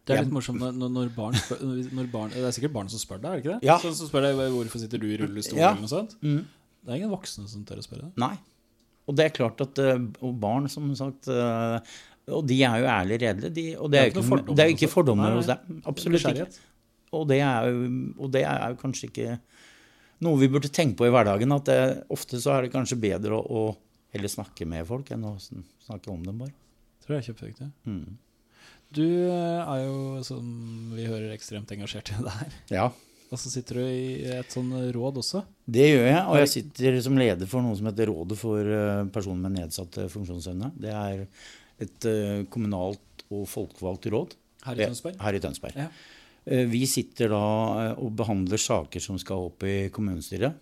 Det 0.07 0.15
er 0.15 0.23
litt 0.23 0.33
morsomt 0.37 0.61
når, 0.63 1.09
barn 1.17 1.35
spør 1.35 1.59
når 1.93 2.11
barn, 2.13 2.31
Det 2.31 2.45
er 2.47 2.53
sikkert 2.55 2.73
barn 2.77 2.89
som 2.89 3.01
spør 3.03 3.19
deg, 3.19 3.27
er 3.27 3.35
det 3.35 3.43
ikke 3.43 3.55
det? 3.59 3.67
Ja. 3.67 3.79
Så, 3.83 3.91
så 3.99 4.07
spør 4.07 4.23
deg 4.29 4.53
hvorfor 4.55 4.79
sitter 4.79 4.99
du 5.03 5.09
i 5.11 5.17
rullestol 5.19 5.59
Ja. 5.59 5.73
eller 5.73 5.83
noe 5.83 5.91
sånt. 5.91 6.15
Det 6.23 6.93
er 6.93 7.01
ingen 7.01 7.11
voksne 7.11 7.49
som 7.51 7.65
tør 7.67 7.81
å 7.83 7.87
spørre 7.89 8.05
deg. 8.07 8.13
Nei. 8.23 8.37
Og 9.09 9.17
det 9.19 9.25
er 9.27 9.35
klart 9.35 9.61
at 9.63 9.79
eh, 9.83 9.99
Og 10.23 10.39
barn, 10.39 10.69
som 10.71 10.87
sagt 10.99 11.27
eh, 11.27 11.81
Og 12.35 12.43
de 12.49 12.57
er 12.67 12.81
jo 12.83 12.89
ærlig 12.91 13.21
redelige. 13.23 13.53
De, 13.55 13.67
og 13.79 13.93
det 13.93 14.01
er, 14.01 14.09
jo 14.09 14.23
ikke, 14.23 14.43
det 14.51 14.65
er 14.65 14.73
ikke 14.73 14.91
fordommer 14.91 15.37
hos 15.37 15.47
dem. 15.51 15.81
Absolutt 15.87 16.27
ikke. 16.33 16.49
Og 17.15 17.27
det, 17.31 17.39
jo, 17.39 17.89
og 18.19 18.33
det 18.35 18.43
er 18.43 18.73
jo 18.73 18.79
kanskje 18.81 19.09
ikke 19.11 19.37
noe 20.25 20.41
vi 20.41 20.49
burde 20.51 20.71
tenke 20.73 20.99
på 20.99 21.07
i 21.07 21.13
hverdagen. 21.15 21.55
At 21.55 21.71
det, 21.71 21.81
ofte 22.13 22.41
så 22.43 22.57
er 22.57 22.67
det 22.67 22.75
kanskje 22.75 22.99
bedre 22.99 23.39
å, 23.39 23.43
å 23.47 24.17
heller 24.17 24.33
snakke 24.33 24.67
med 24.69 24.87
folk 24.89 25.13
enn 25.15 25.27
å 25.29 25.37
snakke 25.39 26.11
om 26.13 26.25
dem, 26.27 26.41
bare. 26.43 26.55
Tror 27.05 27.17
jeg 27.17 27.23
er 27.23 27.29
kjempeviktig. 27.31 27.69
Mm. 27.87 28.17
Du 28.97 29.05
eh, 29.07 29.61
er 29.63 29.83
jo, 29.85 29.99
som 30.27 30.47
vi 30.97 31.07
hører, 31.07 31.33
ekstremt 31.35 31.71
engasjert 31.75 32.11
i 32.11 32.23
det 32.23 32.39
her. 32.41 32.57
Ja. 32.75 32.87
Og 33.27 33.39
så 33.43 33.51
sitter 33.51 33.81
du 33.81 33.85
i 33.87 34.27
et 34.37 34.53
sånn 34.55 34.71
råd 34.95 35.21
også. 35.23 35.43
Det 35.67 35.87
gjør 35.89 36.05
jeg, 36.07 36.19
og 36.23 36.37
jeg 36.39 36.51
sitter 36.53 36.99
som 37.03 37.17
leder 37.19 37.51
for 37.51 37.63
noe 37.63 37.75
som 37.79 37.89
heter 37.91 38.11
Rådet 38.11 38.39
for 38.39 38.75
eh, 38.81 39.07
personer 39.15 39.47
med 39.47 39.61
nedsatt 39.61 39.99
funksjonsevne. 40.13 40.71
Det 40.79 40.93
er 40.95 41.25
et 41.83 42.07
eh, 42.09 42.45
kommunalt 42.53 43.25
og 43.31 43.47
folkevalgt 43.51 44.07
råd 44.15 44.37
Her 44.67 44.79
i 44.81 44.87
Tønsberg? 44.89 45.19
Her 45.23 45.35
i 45.37 45.41
Tønsberg. 45.43 45.77
Ja. 45.77 45.89
Eh, 46.47 46.65
Vi 46.71 46.85
sitter 46.87 47.29
da 47.35 47.43
eh, 47.85 47.95
og 48.03 48.15
behandler 48.19 48.61
saker 48.63 49.03
som 49.03 49.19
skal 49.19 49.49
opp 49.51 49.67
i 49.67 49.89
kommunestyret. 49.95 50.61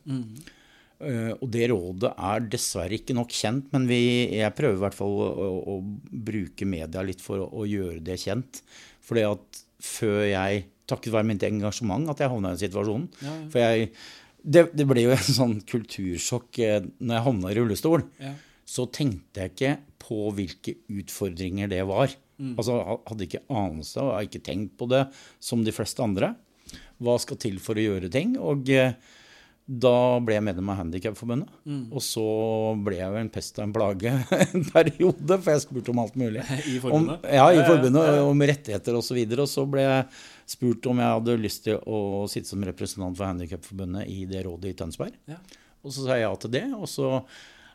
Eh, 1.05 1.33
Og 1.41 1.49
det 1.53 1.67
rådet 1.73 2.13
er 2.17 2.45
dessverre 2.53 2.97
ikke 2.97 3.17
nok 3.19 3.33
kjent, 3.35 3.67
men 3.75 3.87
vi, 3.91 3.99
jeg 4.39 4.55
prøver 4.57 4.79
i 4.79 4.83
hvert 4.85 4.97
fall 4.97 5.17
å, 5.21 5.29
å, 5.29 5.49
å 5.75 5.79
bruke 6.25 6.65
media 6.69 7.03
litt 7.05 7.21
for 7.25 7.43
å, 7.45 7.49
å 7.51 7.67
gjøre 7.69 8.01
det 8.07 8.17
kjent. 8.23 8.63
Fordi 9.05 9.25
at 9.29 9.65
før 9.85 10.23
jeg, 10.31 10.65
takket 10.89 11.13
være 11.13 11.29
mitt 11.29 11.43
engasjement, 11.45 12.09
at 12.13 12.21
jeg 12.23 12.31
havna 12.33 12.53
i 12.53 12.57
den 12.57 12.63
situasjonen. 12.63 13.09
Ja, 13.21 13.35
ja. 13.35 13.49
For 13.53 13.61
jeg, 13.65 13.91
det, 14.45 14.63
det 14.77 14.87
ble 14.89 15.05
jo 15.07 15.13
en 15.17 15.29
sånn 15.41 15.55
kultursjokk 15.69 16.59
når 17.01 17.15
jeg 17.19 17.25
havna 17.29 17.53
i 17.53 17.57
rullestol. 17.59 18.05
Ja. 18.23 18.33
Så 18.67 18.87
tenkte 18.93 19.43
jeg 19.45 19.53
ikke 19.55 19.73
på 20.05 20.21
hvilke 20.37 20.77
utfordringer 21.01 21.69
det 21.73 21.83
var. 21.89 22.13
Altså 22.59 22.79
ha- 22.83 23.01
Hadde 23.11 23.29
ikke 23.29 23.45
anelse 23.53 24.01
og 24.03 24.15
har 24.17 24.25
ikke 24.27 24.43
tenkt 24.45 24.75
på 24.81 24.89
det 24.91 25.05
som 25.43 25.63
de 25.65 25.73
fleste 25.75 26.03
andre. 26.03 26.33
Hva 27.03 27.19
skal 27.23 27.39
til 27.41 27.61
for 27.63 27.79
å 27.79 27.85
gjøre 27.85 28.11
ting? 28.13 28.35
Og 28.41 28.69
eh, 28.73 28.97
da 29.65 30.19
ble 30.21 30.35
jeg 30.37 30.45
medlem 30.45 30.69
av 30.75 30.77
Handikapforbundet. 30.83 31.49
Og 31.95 32.03
så 32.05 32.25
ble 32.85 32.99
jeg 32.99 33.09
jo 33.15 33.21
en 33.23 33.31
pest 33.33 33.57
og 33.61 33.65
en 33.65 33.73
plage 33.77 34.13
en 34.51 34.67
periode, 34.67 35.39
for 35.39 35.53
jeg 35.55 35.63
spurte 35.65 35.95
om 35.95 36.03
alt 36.03 36.19
mulig. 36.21 36.43
I 36.75 36.77
forbundet? 36.83 37.23
Om, 37.25 37.33
ja, 37.39 37.47
i 37.55 37.65
forbundet, 37.65 38.21
om 38.29 38.45
rettigheter 38.51 38.99
osv. 38.99 39.21
Og, 39.25 39.33
så 39.39 39.45
og 39.47 39.53
så 39.55 39.67
ble 39.77 39.87
jeg 39.87 40.05
spurt 40.57 40.91
om 40.91 41.01
jeg 41.01 41.15
hadde 41.17 41.39
lyst 41.41 41.65
til 41.69 41.81
å 41.89 42.03
sitte 42.31 42.51
som 42.51 42.67
representant 42.67 43.17
for 43.17 43.31
Handikapforbundet 43.31 44.11
i 44.13 44.25
det 44.29 44.45
rådet 44.49 44.75
i 44.75 44.79
Tønsberg. 44.83 45.17
Ja. 45.31 45.39
Og 45.85 45.93
så 45.93 46.05
sa 46.07 46.17
jeg 46.19 46.27
ja 46.27 46.35
til 46.41 46.53
det. 46.59 46.67
Og 46.77 46.89
så 46.91 47.09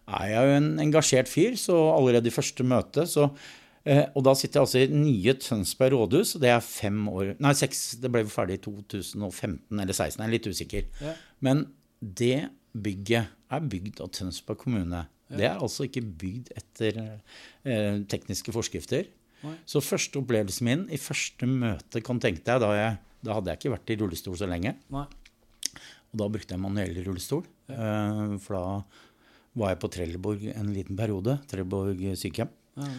er 0.10 0.28
jeg 0.32 0.50
jo 0.50 0.58
en 0.58 0.70
engasjert 0.82 1.32
fyr, 1.32 1.58
så 1.60 1.78
allerede 1.94 2.32
i 2.32 2.34
første 2.34 2.66
møte 2.68 3.06
så 3.10 3.30
Eh, 3.88 4.06
og 4.18 4.26
da 4.28 4.34
sitter 4.38 4.60
jeg 4.60 4.66
altså 4.66 4.82
i 4.84 4.88
nye 4.92 5.34
Tønsberg 5.40 5.96
rådhus, 5.96 6.36
og 6.36 6.44
det 6.44 6.52
er 6.52 6.64
fem 6.64 6.98
år 7.12 7.34
Nei, 7.42 7.54
seks. 7.58 7.84
Det 8.02 8.12
ble 8.12 8.26
ferdig 8.30 8.60
i 8.60 8.64
2015 8.66 9.80
eller 9.80 9.96
2016, 9.96 10.20
jeg 10.20 10.28
er 10.28 10.34
litt 10.34 10.50
usikker. 10.50 10.90
Ja. 11.06 11.14
Men 11.46 11.64
det 12.00 12.50
bygget 12.76 13.32
er 13.50 13.70
bygd 13.72 14.04
av 14.04 14.12
Tønsberg 14.14 14.60
kommune. 14.62 15.06
Det 15.30 15.46
er 15.46 15.62
altså 15.62 15.86
ikke 15.86 16.04
bygd 16.22 16.52
etter 16.58 17.00
eh, 17.00 18.02
tekniske 18.10 18.54
forskrifter. 18.54 19.10
Nei. 19.46 19.56
Så 19.70 19.82
første 19.86 20.20
opplevelsen 20.20 20.68
min 20.68 20.88
i 20.92 21.00
første 21.00 21.48
møte, 21.48 22.02
kan 22.06 22.20
tenke 22.22 22.44
deg, 22.44 22.60
da, 22.62 22.74
jeg, 22.76 22.98
da 23.26 23.38
hadde 23.38 23.54
jeg 23.54 23.62
ikke 23.62 23.76
vært 23.78 23.94
i 23.94 24.00
rullestol 24.02 24.38
så 24.42 24.50
lenge. 24.50 24.76
Nei. 24.94 25.06
Og 26.10 26.18
da 26.20 26.28
brukte 26.34 26.56
jeg 26.56 26.62
manuell 26.62 26.98
rullestol. 27.06 27.46
Eh, 27.70 28.36
for 28.44 28.58
da 28.58 28.66
var 29.60 29.74
jeg 29.74 29.82
på 29.84 29.92
Trelleborg 29.94 30.46
en 30.54 30.74
liten 30.74 30.98
periode. 31.00 31.38
Trelleborg 31.50 32.04
sykehjem. 32.20 32.52
Ja. 32.80 32.90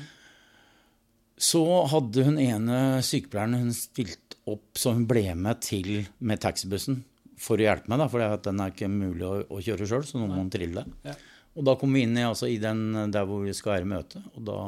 Så 1.40 1.62
hadde 1.88 2.26
hun 2.26 2.36
ene 2.40 2.78
sykepleieren 3.06 3.56
hun 3.62 3.72
stilt 3.76 4.36
opp 4.50 4.76
så 4.80 4.92
hun 4.92 5.06
ble 5.08 5.24
med 5.38 5.62
til 5.64 6.02
med 6.18 6.42
taxibussen 6.42 7.00
for 7.40 7.56
å 7.56 7.64
hjelpe 7.64 7.88
meg, 7.88 8.02
da, 8.02 8.08
for 8.12 8.40
den 8.44 8.60
er 8.60 8.72
ikke 8.74 8.90
mulig 8.92 9.24
å, 9.24 9.36
å 9.48 9.60
kjøre 9.64 9.86
sjøl, 9.88 10.04
så 10.04 10.20
nå 10.20 10.26
må 10.28 10.42
hun 10.42 10.50
trille. 10.52 10.84
Ja. 11.06 11.14
Og 11.56 11.64
da 11.66 11.74
kom 11.80 11.94
vi 11.96 12.04
inn 12.04 12.18
i, 12.18 12.26
altså, 12.26 12.50
i 12.50 12.58
den 12.60 13.08
der 13.12 13.24
hvor 13.26 13.46
vi 13.46 13.54
skal 13.56 13.78
være 13.78 13.86
i 13.86 13.92
møte, 13.94 14.20
og 14.34 14.44
da 14.50 14.58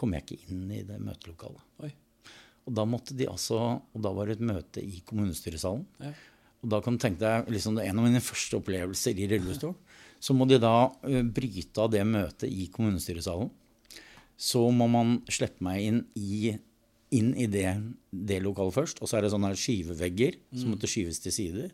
kom 0.00 0.16
jeg 0.16 0.24
ikke 0.24 0.54
inn 0.54 0.64
i 0.72 0.80
det 0.88 0.96
møtelokalet. 1.04 1.66
Oi. 1.84 1.90
Og 2.68 2.76
da 2.76 2.86
måtte 2.88 3.16
de 3.18 3.28
altså, 3.28 3.60
og 3.84 4.04
da 4.04 4.12
var 4.16 4.30
det 4.30 4.38
et 4.38 4.48
møte 4.48 4.80
i 4.80 5.02
kommunestyresalen. 5.04 5.84
Ja. 6.00 6.14
Og 6.60 6.72
da 6.72 6.80
kan 6.84 6.96
du 6.96 7.02
tenke 7.02 7.22
deg 7.22 7.52
liksom, 7.52 7.76
det 7.76 7.84
er 7.84 7.92
en 7.92 8.00
av 8.02 8.08
mine 8.08 8.20
første 8.24 8.58
opplevelser 8.60 9.20
i 9.20 9.28
rullestol. 9.30 9.76
Så 10.20 10.36
må 10.36 10.46
de 10.48 10.60
da 10.60 10.90
bryte 11.32 11.80
av 11.80 11.92
det 11.94 12.02
møtet 12.04 12.48
i 12.50 12.68
kommunestyresalen. 12.72 13.50
Så 14.40 14.62
må 14.72 14.86
man 14.88 15.18
slippe 15.32 15.64
meg 15.64 15.84
inn 15.84 16.00
i, 16.16 16.52
inn 17.16 17.32
i 17.36 17.48
det, 17.50 17.72
det 18.10 18.40
lokalet 18.44 18.76
først. 18.76 19.00
Og 19.00 19.08
så 19.08 19.18
er 19.18 19.24
det 19.24 19.32
sånne 19.34 19.52
skyvevegger 19.56 20.38
som 20.52 20.72
måtte 20.72 20.88
skyves 20.88 21.20
til 21.24 21.34
sider. 21.34 21.72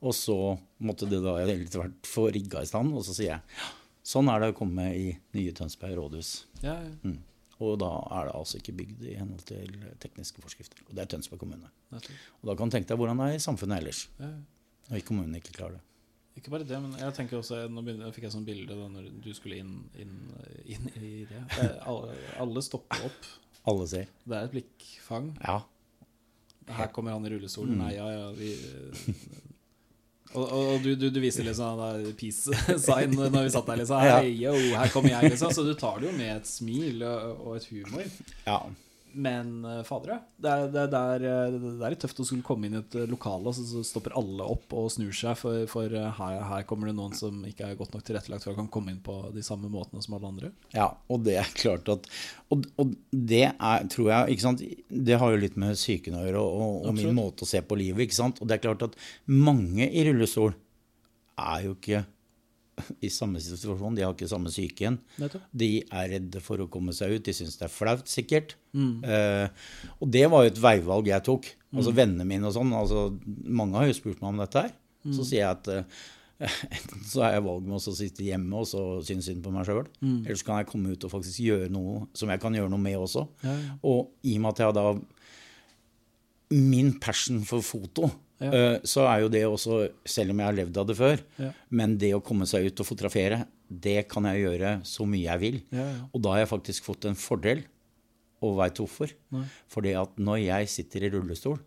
Og 0.00 0.14
så 0.16 0.36
måtte 0.80 1.08
det 1.08 1.20
da 1.24 1.36
etter 1.42 1.82
hvert 1.82 2.08
få 2.08 2.30
rigga 2.32 2.62
i 2.64 2.68
stand. 2.68 2.94
Og 2.96 3.04
så 3.04 3.16
sier 3.16 3.34
jeg 3.34 3.58
ja, 3.60 3.72
sånn 4.12 4.30
er 4.32 4.40
det 4.40 4.52
å 4.54 4.56
komme 4.60 4.86
i 4.96 5.10
nye 5.36 5.56
Tønsberg 5.56 5.98
rådhus. 5.98 6.32
Ja, 6.64 6.78
ja. 6.80 6.94
Mm. 7.04 7.18
Og 7.60 7.74
da 7.82 7.90
er 8.16 8.30
det 8.30 8.36
altså 8.38 8.56
ikke 8.56 8.72
bygd 8.78 9.04
i 9.04 9.18
henhold 9.18 9.44
til 9.44 9.74
tekniske 10.00 10.40
forskrifter. 10.40 10.80
Og 10.86 10.94
det 10.96 11.04
er 11.04 11.10
Tønsberg 11.12 11.42
kommune. 11.42 11.68
Og 11.92 12.48
da 12.48 12.56
kan 12.56 12.70
du 12.70 12.76
tenke 12.76 12.88
deg 12.88 13.00
hvordan 13.00 13.20
det 13.20 13.26
er 13.28 13.36
i 13.36 13.44
samfunnet 13.44 13.82
ellers. 13.82 14.06
Når 14.88 15.04
kommunen 15.04 15.36
ikke 15.36 15.52
klarer 15.58 15.76
det. 15.76 15.84
Ikke 16.40 16.54
bare 16.54 16.64
det, 16.64 16.78
men 16.80 16.94
jeg 16.96 17.12
tenker 17.18 17.36
også 17.36 17.66
Nå 17.68 17.82
fikk 18.16 18.24
jeg 18.24 18.32
sånn 18.32 18.46
bilde 18.46 18.72
da 18.72 18.86
når 18.88 19.10
du 19.20 19.28
skulle 19.36 19.58
inn, 19.60 19.74
inn, 20.00 20.14
inn 20.64 20.86
i 20.96 21.10
det. 21.28 21.42
Eh, 21.60 21.76
Alle, 21.84 22.16
alle 22.40 22.62
stopper 22.64 23.04
opp. 23.10 23.28
Alle 23.68 23.84
ser. 23.90 24.08
Det 24.24 24.38
er 24.38 24.48
et 24.48 24.54
blikkfang. 24.54 25.34
Ja. 25.44 25.58
Her 26.70 26.88
kommer 26.94 27.12
han 27.12 27.26
i 27.28 27.32
rullestolen. 27.34 27.76
Mm. 27.76 27.82
Nei, 27.84 27.92
ja, 27.98 28.08
ja 28.14 28.26
vi, 28.38 28.54
Og, 30.30 30.44
og, 30.44 30.66
og 30.76 30.84
du, 30.84 30.92
du, 30.94 31.08
du 31.10 31.18
viser 31.18 31.42
liksom 31.42 31.80
peace 32.18 32.54
sign 32.86 33.16
når 33.18 33.48
vi 33.48 33.50
satt 33.50 33.66
der, 33.66 33.80
liksom. 33.82 34.04
Hei, 34.04 34.28
yo, 34.38 34.52
her 34.78 34.92
kommer 34.94 35.10
jeg, 35.16 35.32
liksom. 35.34 35.50
Så 35.52 35.64
du 35.66 35.72
tar 35.74 35.98
det 35.98 36.06
jo 36.06 36.14
med 36.16 36.36
et 36.36 36.46
smil 36.48 37.02
og, 37.02 37.42
og 37.48 37.56
et 37.58 37.66
humor. 37.72 38.06
ja. 38.46 38.60
Men 39.12 39.62
fadere, 39.84 39.84
fader, 39.84 40.10
ja. 40.12 40.18
Det 40.40 40.50
er, 40.50 40.66
det, 40.72 40.80
er, 40.80 40.90
det, 40.90 41.00
er, 41.00 41.24
eh, 41.28 41.56
det 41.78 41.86
er 41.86 41.94
litt 41.94 42.02
tøft 42.04 42.20
å 42.22 42.26
skulle 42.26 42.46
komme 42.46 42.68
inn 42.68 42.76
i 42.76 42.80
et 42.80 42.96
eh, 42.96 43.08
lokale, 43.10 43.50
og 43.50 43.56
så, 43.56 43.64
så 43.68 43.82
stopper 43.86 44.14
alle 44.18 44.46
opp 44.54 44.72
og 44.76 44.90
snur 44.92 45.12
seg, 45.16 45.36
for, 45.40 45.64
for 45.70 45.96
eh, 45.96 46.08
her, 46.16 46.38
her 46.48 46.66
kommer 46.68 46.90
det 46.90 46.96
noen 46.98 47.16
som 47.16 47.42
ikke 47.48 47.68
er 47.68 47.78
godt 47.78 47.94
nok 47.96 48.04
tilrettelagt 48.06 48.46
for 48.46 48.54
å 48.54 48.58
kan 48.60 48.70
komme 48.72 48.94
inn 48.94 49.02
på 49.04 49.16
de 49.34 49.44
samme 49.46 49.70
måtene 49.72 50.04
som 50.04 50.16
alle 50.16 50.30
andre. 50.30 50.52
Ja, 50.76 50.88
og 51.10 51.24
det 51.26 51.36
er 51.42 51.50
klart 51.56 51.88
at 51.92 52.08
Og, 52.50 52.64
og 52.80 52.94
det 53.10 53.44
er, 53.50 53.84
tror 53.92 54.08
jeg 54.10 54.34
ikke 54.34 54.46
sant, 54.46 54.62
Det 54.88 55.18
har 55.22 55.30
jo 55.32 55.42
litt 55.42 55.58
med 55.60 55.76
psyken 55.78 56.18
å 56.18 56.24
gjøre, 56.24 56.40
og, 56.40 56.88
og 56.88 56.96
min 56.96 57.14
måte 57.16 57.46
å 57.46 57.50
se 57.50 57.62
på 57.62 57.78
livet. 57.78 58.06
ikke 58.06 58.20
sant, 58.20 58.40
Og 58.40 58.48
det 58.48 58.58
er 58.58 58.64
klart 58.64 58.88
at 58.88 58.96
mange 59.30 59.86
i 59.86 60.06
rullestol 60.08 60.54
er 61.40 61.68
jo 61.68 61.76
ikke 61.76 62.04
i 63.06 63.10
samme 63.12 63.40
situasjon. 63.42 63.96
De 63.98 64.04
har 64.06 64.14
ikke 64.14 64.28
samme 64.30 64.50
psyken. 64.52 64.98
De 65.52 65.70
er 65.84 66.10
redde 66.16 66.40
for 66.44 66.62
å 66.62 66.68
komme 66.72 66.92
seg 66.96 67.16
ut. 67.16 67.24
De 67.26 67.34
syns 67.36 67.56
det 67.60 67.66
er 67.68 67.74
flaut, 67.74 68.06
sikkert. 68.10 68.56
Eh, 69.04 69.48
og 70.00 70.10
det 70.14 70.24
var 70.30 70.44
jo 70.46 70.52
et 70.54 70.62
veivalg 70.62 71.10
jeg 71.10 71.26
tok. 71.26 71.50
Altså 71.74 71.92
Vennene 71.94 72.26
mine 72.26 72.48
og 72.48 72.54
sånn. 72.56 72.72
altså 72.74 73.08
Mange 73.46 73.78
har 73.78 73.86
jo 73.90 73.98
spurt 73.98 74.20
meg 74.22 74.32
om 74.32 74.40
dette 74.42 74.64
her. 74.66 74.72
Så 75.14 75.24
sier 75.24 75.44
jeg 75.44 75.50
at 75.54 75.68
eh, 75.72 76.00
enten 76.70 77.04
så 77.10 77.22
har 77.24 77.34
jeg 77.36 77.44
valg 77.44 77.66
med 77.68 77.76
å 77.78 77.94
sitte 77.94 78.24
hjemme 78.24 78.56
og 78.62 78.66
så 78.68 78.82
synes 79.04 79.26
synd 79.28 79.42
på 79.44 79.52
meg 79.54 79.66
sjøl. 79.68 79.86
Eller 80.02 80.38
så 80.40 80.46
kan 80.48 80.60
jeg 80.62 80.70
komme 80.72 80.92
ut 80.94 81.04
og 81.04 81.12
faktisk 81.12 81.40
gjøre 81.44 81.68
noe 81.72 82.06
som 82.16 82.32
jeg 82.32 82.40
kan 82.42 82.56
gjøre 82.56 82.72
noe 82.72 82.80
med 82.80 82.96
også. 83.00 83.26
Ja, 83.44 83.54
ja. 83.54 83.76
Og 83.84 84.12
i 84.24 84.36
og 84.38 84.44
med 84.46 84.54
at 84.54 84.64
jeg 84.66 84.76
da 84.80 84.86
Min 86.50 86.96
passion 86.98 87.44
for 87.46 87.62
foto, 87.62 88.08
Ja. 88.40 88.50
eh, 88.50 88.78
så 88.88 89.04
er 89.06 89.20
jo 89.24 89.28
det 89.28 89.42
også, 89.44 89.90
selv 90.08 90.30
om 90.32 90.38
jeg 90.40 90.46
har 90.48 90.56
levd 90.56 90.76
av 90.80 90.86
det 90.88 90.96
før, 90.96 91.20
Ja. 91.38 91.50
men 91.70 91.98
det 91.98 92.12
å 92.16 92.22
komme 92.24 92.46
seg 92.48 92.66
ut 92.70 92.80
og 92.80 92.86
fotografere, 92.88 93.46
det 93.70 94.08
kan 94.08 94.24
jeg 94.24 94.44
gjøre 94.46 94.70
så 94.88 95.06
mye 95.06 95.26
jeg 95.28 95.40
vil. 95.40 95.58
Ja, 95.70 95.84
ja. 95.90 96.06
Og 96.14 96.22
da 96.22 96.30
har 96.34 96.38
jeg 96.44 96.48
faktisk 96.54 96.84
fått 96.88 97.04
en 97.04 97.14
fordel, 97.14 97.64
og 98.42 98.56
veit 98.56 98.74
hvorfor. 98.80 99.10
Nei. 99.36 99.44
Fordi 99.68 99.92
at 100.00 100.16
når 100.16 100.38
jeg 100.46 100.68
sitter 100.72 101.04
i 101.04 101.10
rullestol 101.12 101.58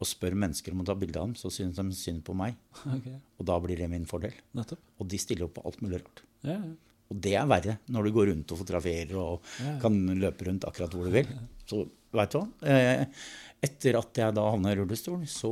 og 0.00 0.06
spør 0.06 0.34
mennesker 0.36 0.72
om 0.72 0.82
å 0.82 0.84
ta 0.84 0.94
bilde 0.94 1.16
av 1.16 1.26
dem, 1.30 1.34
så 1.34 1.48
synes 1.50 1.76
de 1.76 1.92
synd 1.96 2.22
på 2.24 2.34
meg. 2.36 2.54
Okay. 2.86 3.16
Og 3.40 3.46
da 3.48 3.56
blir 3.60 3.76
det 3.80 3.88
min 3.88 4.04
fordel. 4.04 4.32
Nettopp. 4.54 4.78
Og 5.00 5.08
de 5.08 5.16
stiller 5.18 5.44
opp 5.48 5.54
på 5.56 5.64
alt 5.64 5.80
mulig 5.80 6.02
rart. 6.02 6.22
Ja, 6.44 6.58
ja. 6.58 6.74
Og 7.10 7.18
det 7.24 7.32
er 7.34 7.46
verre 7.50 7.78
når 7.90 8.04
du 8.06 8.10
går 8.14 8.28
rundt 8.30 8.52
og 8.52 8.58
fotograferer 8.60 9.16
og 9.18 9.40
Ja. 9.64 9.78
kan 9.80 9.96
løpe 10.20 10.46
rundt 10.46 10.62
akkurat 10.68 10.92
hvor 10.94 11.08
du 11.08 11.10
vil. 11.10 11.26
Så 11.66 11.88
veit 12.16 12.34
du 12.34 12.40
hva? 12.40 12.48
Eh, 12.66 13.06
Etter 13.60 13.98
at 13.98 14.16
jeg 14.16 14.32
da 14.32 14.42
havna 14.48 14.70
i 14.72 14.76
rullestol, 14.78 15.18
så 15.28 15.50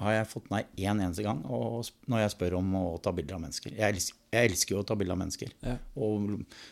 har 0.00 0.14
jeg 0.14 0.28
fått 0.30 0.46
nei 0.48 0.62
én 0.80 0.96
eneste 1.04 1.20
gang 1.20 1.42
og 1.44 1.82
når 2.08 2.22
jeg 2.22 2.32
spør 2.32 2.54
om 2.62 2.70
å 2.78 2.84
ta 3.04 3.12
bilder 3.12 3.36
av 3.36 3.42
mennesker. 3.42 3.74
Jeg 3.76 3.92
elsker, 3.92 4.16
jeg 4.32 4.48
elsker 4.48 4.72
jo 4.72 4.80
å 4.80 4.86
ta 4.88 4.96
bilder 4.96 5.12
av 5.12 5.20
mennesker. 5.20 5.50
Ja. 5.60 5.74
Og 6.00 6.30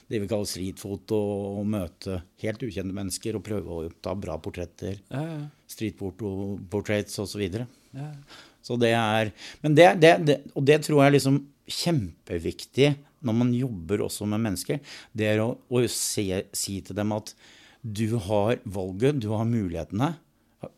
det 0.08 0.22
vi 0.22 0.30
kaller 0.30 0.48
streetfoto, 0.48 1.18
og 1.58 1.68
møte 1.68 2.22
helt 2.40 2.64
ukjente 2.64 2.96
mennesker 2.96 3.36
og 3.36 3.44
prøve 3.44 3.76
å 3.76 3.92
ta 4.00 4.16
bra 4.16 4.38
portretter. 4.40 4.96
Ja, 5.12 5.20
ja. 5.20 5.42
Streetfoto-portraits 5.68 7.20
osv. 7.26 7.44
ja. 7.44 8.08
Så 8.64 8.80
det 8.80 8.94
er 8.96 9.30
Men 9.60 9.76
det, 9.76 9.90
det, 10.00 10.16
det, 10.24 10.40
og 10.54 10.64
det 10.64 10.80
tror 10.84 11.02
jeg 11.02 11.10
er 11.12 11.18
liksom 11.18 11.38
kjempeviktig 11.70 12.94
når 13.20 13.36
man 13.36 13.52
jobber 13.52 14.08
også 14.08 14.24
med 14.32 14.40
mennesker. 14.48 14.80
Det 15.12 15.28
er 15.28 15.44
å, 15.44 15.52
å 15.68 15.84
se, 15.92 16.24
si 16.56 16.80
til 16.80 16.96
dem 16.96 17.12
at 17.20 17.34
du 17.82 18.16
har 18.18 18.58
valget, 18.64 19.20
du 19.22 19.28
har 19.32 19.44
mulighetene. 19.48 20.14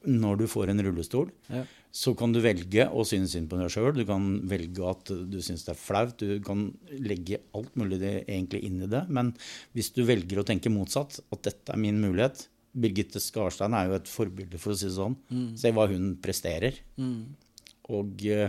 Når 0.06 0.36
du 0.38 0.44
får 0.46 0.70
en 0.70 0.78
rullestol, 0.86 1.30
Ja. 1.50 1.64
så 1.90 2.12
kan 2.16 2.30
du 2.32 2.38
velge 2.40 2.84
å 2.88 3.02
synes 3.04 3.32
synd 3.34 3.48
på 3.50 3.58
deg 3.58 3.68
sjøl. 3.74 3.92
Du 3.96 4.04
kan 4.06 4.40
velge 4.46 4.78
at 4.88 5.04
du 5.10 5.38
syns 5.42 5.64
det 5.66 5.72
er 5.74 5.80
flaut. 5.80 6.16
Du 6.16 6.38
kan 6.40 6.68
legge 6.94 7.40
alt 7.52 7.74
mulig 7.74 7.98
det, 7.98 8.12
egentlig 8.28 8.62
inn 8.62 8.80
i 8.82 8.86
det. 8.86 9.08
Men 9.10 9.32
hvis 9.74 9.90
du 9.92 10.04
velger 10.06 10.38
å 10.38 10.46
tenke 10.46 10.70
motsatt, 10.70 11.18
at 11.32 11.42
dette 11.42 11.74
er 11.74 11.76
min 11.82 11.98
mulighet 12.00 12.46
Birgitte 12.72 13.20
Skarstein 13.20 13.74
er 13.76 13.88
jo 13.90 13.96
et 13.98 14.06
forbilde, 14.08 14.56
for 14.58 14.72
å 14.72 14.76
si 14.78 14.86
det 14.86 14.94
sånn. 14.94 15.16
Se 15.60 15.68
hva 15.76 15.84
hun 15.90 16.14
presterer. 16.16 16.78
Mm. 16.96 17.34
Og 17.92 18.22
eh, 18.24 18.48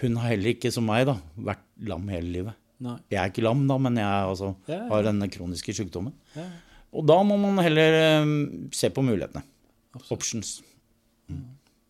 hun 0.00 0.16
har 0.16 0.32
heller 0.32 0.56
ikke, 0.56 0.72
som 0.74 0.82
meg, 0.88 1.04
da, 1.06 1.20
vært 1.38 1.62
lam 1.86 2.08
hele 2.10 2.32
livet. 2.32 2.54
Nei. 2.82 2.96
Jeg 3.12 3.20
er 3.20 3.30
ikke 3.30 3.44
lam, 3.44 3.62
da, 3.70 3.76
men 3.78 3.94
jeg 4.00 4.04
altså, 4.32 4.56
Ja, 4.66 4.74
ja. 4.80 4.88
har 4.90 5.04
denne 5.06 5.28
kroniske 5.30 5.70
sykdommen. 5.76 6.16
Ja. 6.34 6.48
Og 6.94 7.04
da 7.08 7.18
må 7.26 7.36
man 7.40 7.58
heller 7.64 7.98
eh, 7.98 8.32
se 8.74 8.90
på 8.94 9.04
mulighetene. 9.04 9.44
Absolutt. 9.94 10.10
Options. 10.14 10.56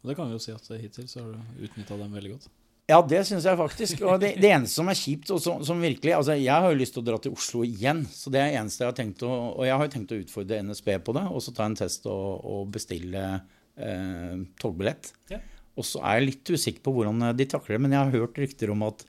Og 0.04 0.10
det 0.10 0.18
kan 0.18 0.28
vi 0.28 0.36
jo 0.36 0.42
si 0.42 0.52
at 0.52 0.68
hittil 0.76 1.08
så 1.08 1.22
har 1.22 1.32
du 1.32 1.64
utnytta 1.64 1.96
dem 2.00 2.12
veldig 2.12 2.34
godt. 2.36 2.50
Ja, 2.84 2.98
det 3.00 3.22
syns 3.24 3.46
jeg 3.48 3.56
faktisk. 3.56 4.02
Og 4.04 4.18
det, 4.20 4.34
det 4.42 4.50
eneste 4.52 4.76
som 4.76 4.90
er 4.92 4.98
kjipt, 4.98 5.30
og 5.32 5.40
som, 5.40 5.62
som 5.64 5.80
virkelig 5.80 6.12
altså 6.12 6.34
Jeg 6.36 6.52
har 6.52 6.68
jo 6.68 6.76
lyst 6.76 6.92
til 6.96 7.00
å 7.00 7.06
dra 7.06 7.16
til 7.22 7.32
Oslo 7.32 7.62
igjen, 7.64 8.02
så 8.12 8.32
det 8.32 8.42
er 8.42 8.50
det 8.52 8.58
eneste 8.60 8.84
jeg 8.84 8.90
har 8.90 8.98
tenkt 8.98 9.24
å 9.24 9.30
Og 9.54 9.64
jeg 9.64 9.78
har 9.80 9.88
jo 9.88 9.94
tenkt 9.94 10.12
å 10.12 10.18
utfordre 10.20 10.60
NSB 10.68 10.90
på 11.06 11.14
det, 11.16 11.24
og 11.32 11.40
så 11.44 11.54
ta 11.56 11.68
en 11.70 11.78
test 11.80 12.04
og, 12.12 12.44
og 12.44 12.68
bestille 12.74 13.24
eh, 13.32 14.36
togbillett. 14.60 15.14
Ja. 15.32 15.40
Og 15.74 15.86
så 15.86 16.00
er 16.06 16.20
jeg 16.20 16.26
litt 16.28 16.52
usikker 16.54 16.84
på 16.86 16.94
hvordan 16.94 17.24
de 17.34 17.46
takler 17.50 17.76
det, 17.76 17.82
men 17.82 17.94
jeg 17.96 18.06
har 18.06 18.14
hørt 18.22 18.38
rykter 18.38 18.72
om 18.74 18.84
at 18.86 19.04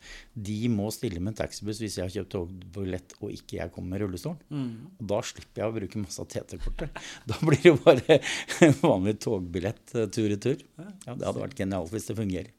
de 0.48 0.58
må 0.74 0.90
stille 0.94 1.22
med 1.22 1.34
en 1.36 1.40
taxibuss 1.44 1.82
hvis 1.84 2.00
jeg 2.00 2.08
har 2.08 2.14
kjøpt 2.16 2.34
togbillett 2.34 3.16
og 3.22 3.32
ikke 3.36 3.60
jeg 3.60 3.74
kommer 3.76 3.96
med 3.96 4.06
rullestol. 4.06 4.38
Og 4.50 5.08
da 5.14 5.22
slipper 5.30 5.64
jeg 5.64 5.72
å 5.72 5.78
bruke 5.78 6.04
masse 6.04 6.26
av 6.26 6.30
TT-kortet. 6.34 7.02
Da 7.30 7.38
blir 7.42 7.62
det 7.62 7.78
bare 7.86 8.20
en 8.66 8.78
vanlig 8.82 9.18
togbillett 9.24 9.96
eh, 9.96 10.10
tur 10.14 10.30
i 10.34 10.40
tur. 10.42 10.62
Ja, 10.78 11.14
det 11.14 11.26
hadde 11.26 11.42
vært 11.42 11.60
genialt 11.60 11.94
hvis 11.94 12.10
det 12.10 12.18
fungerer. 12.18 12.54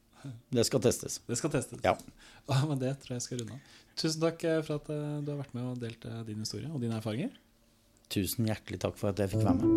Det 0.51 0.63
skal 0.67 0.81
testes. 0.83 1.19
Det 1.27 1.37
skal 1.39 1.53
testes. 1.53 1.83
Ja. 1.85 1.95
Og 2.51 2.71
med 2.71 2.81
det 2.83 2.95
tror 3.03 3.17
jeg 3.17 3.25
skal 3.27 3.43
runde 3.43 3.59
av. 3.59 3.75
Tusen 3.97 4.21
takk 4.21 4.43
eh, 4.45 4.61
for 4.65 4.81
at 4.81 4.91
eh, 4.93 5.19
du 5.25 5.33
har 5.33 5.41
vært 5.41 5.55
med 5.57 5.71
og 5.71 5.81
delt 5.81 6.05
eh, 6.05 6.21
din 6.27 6.43
historie 6.43 6.69
og 6.69 6.83
dine 6.83 6.99
erfaringer. 6.99 7.33
Tusen 8.13 8.47
hjertelig 8.47 8.81
takk 8.85 8.99
for 8.99 9.11
at 9.11 9.23
jeg 9.23 9.33
fikk 9.33 9.47
være 9.47 9.57
med. 9.63 9.67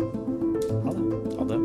Ha 0.85 0.95
det. 0.97 1.05
Ha 1.39 1.49
det. 1.49 1.60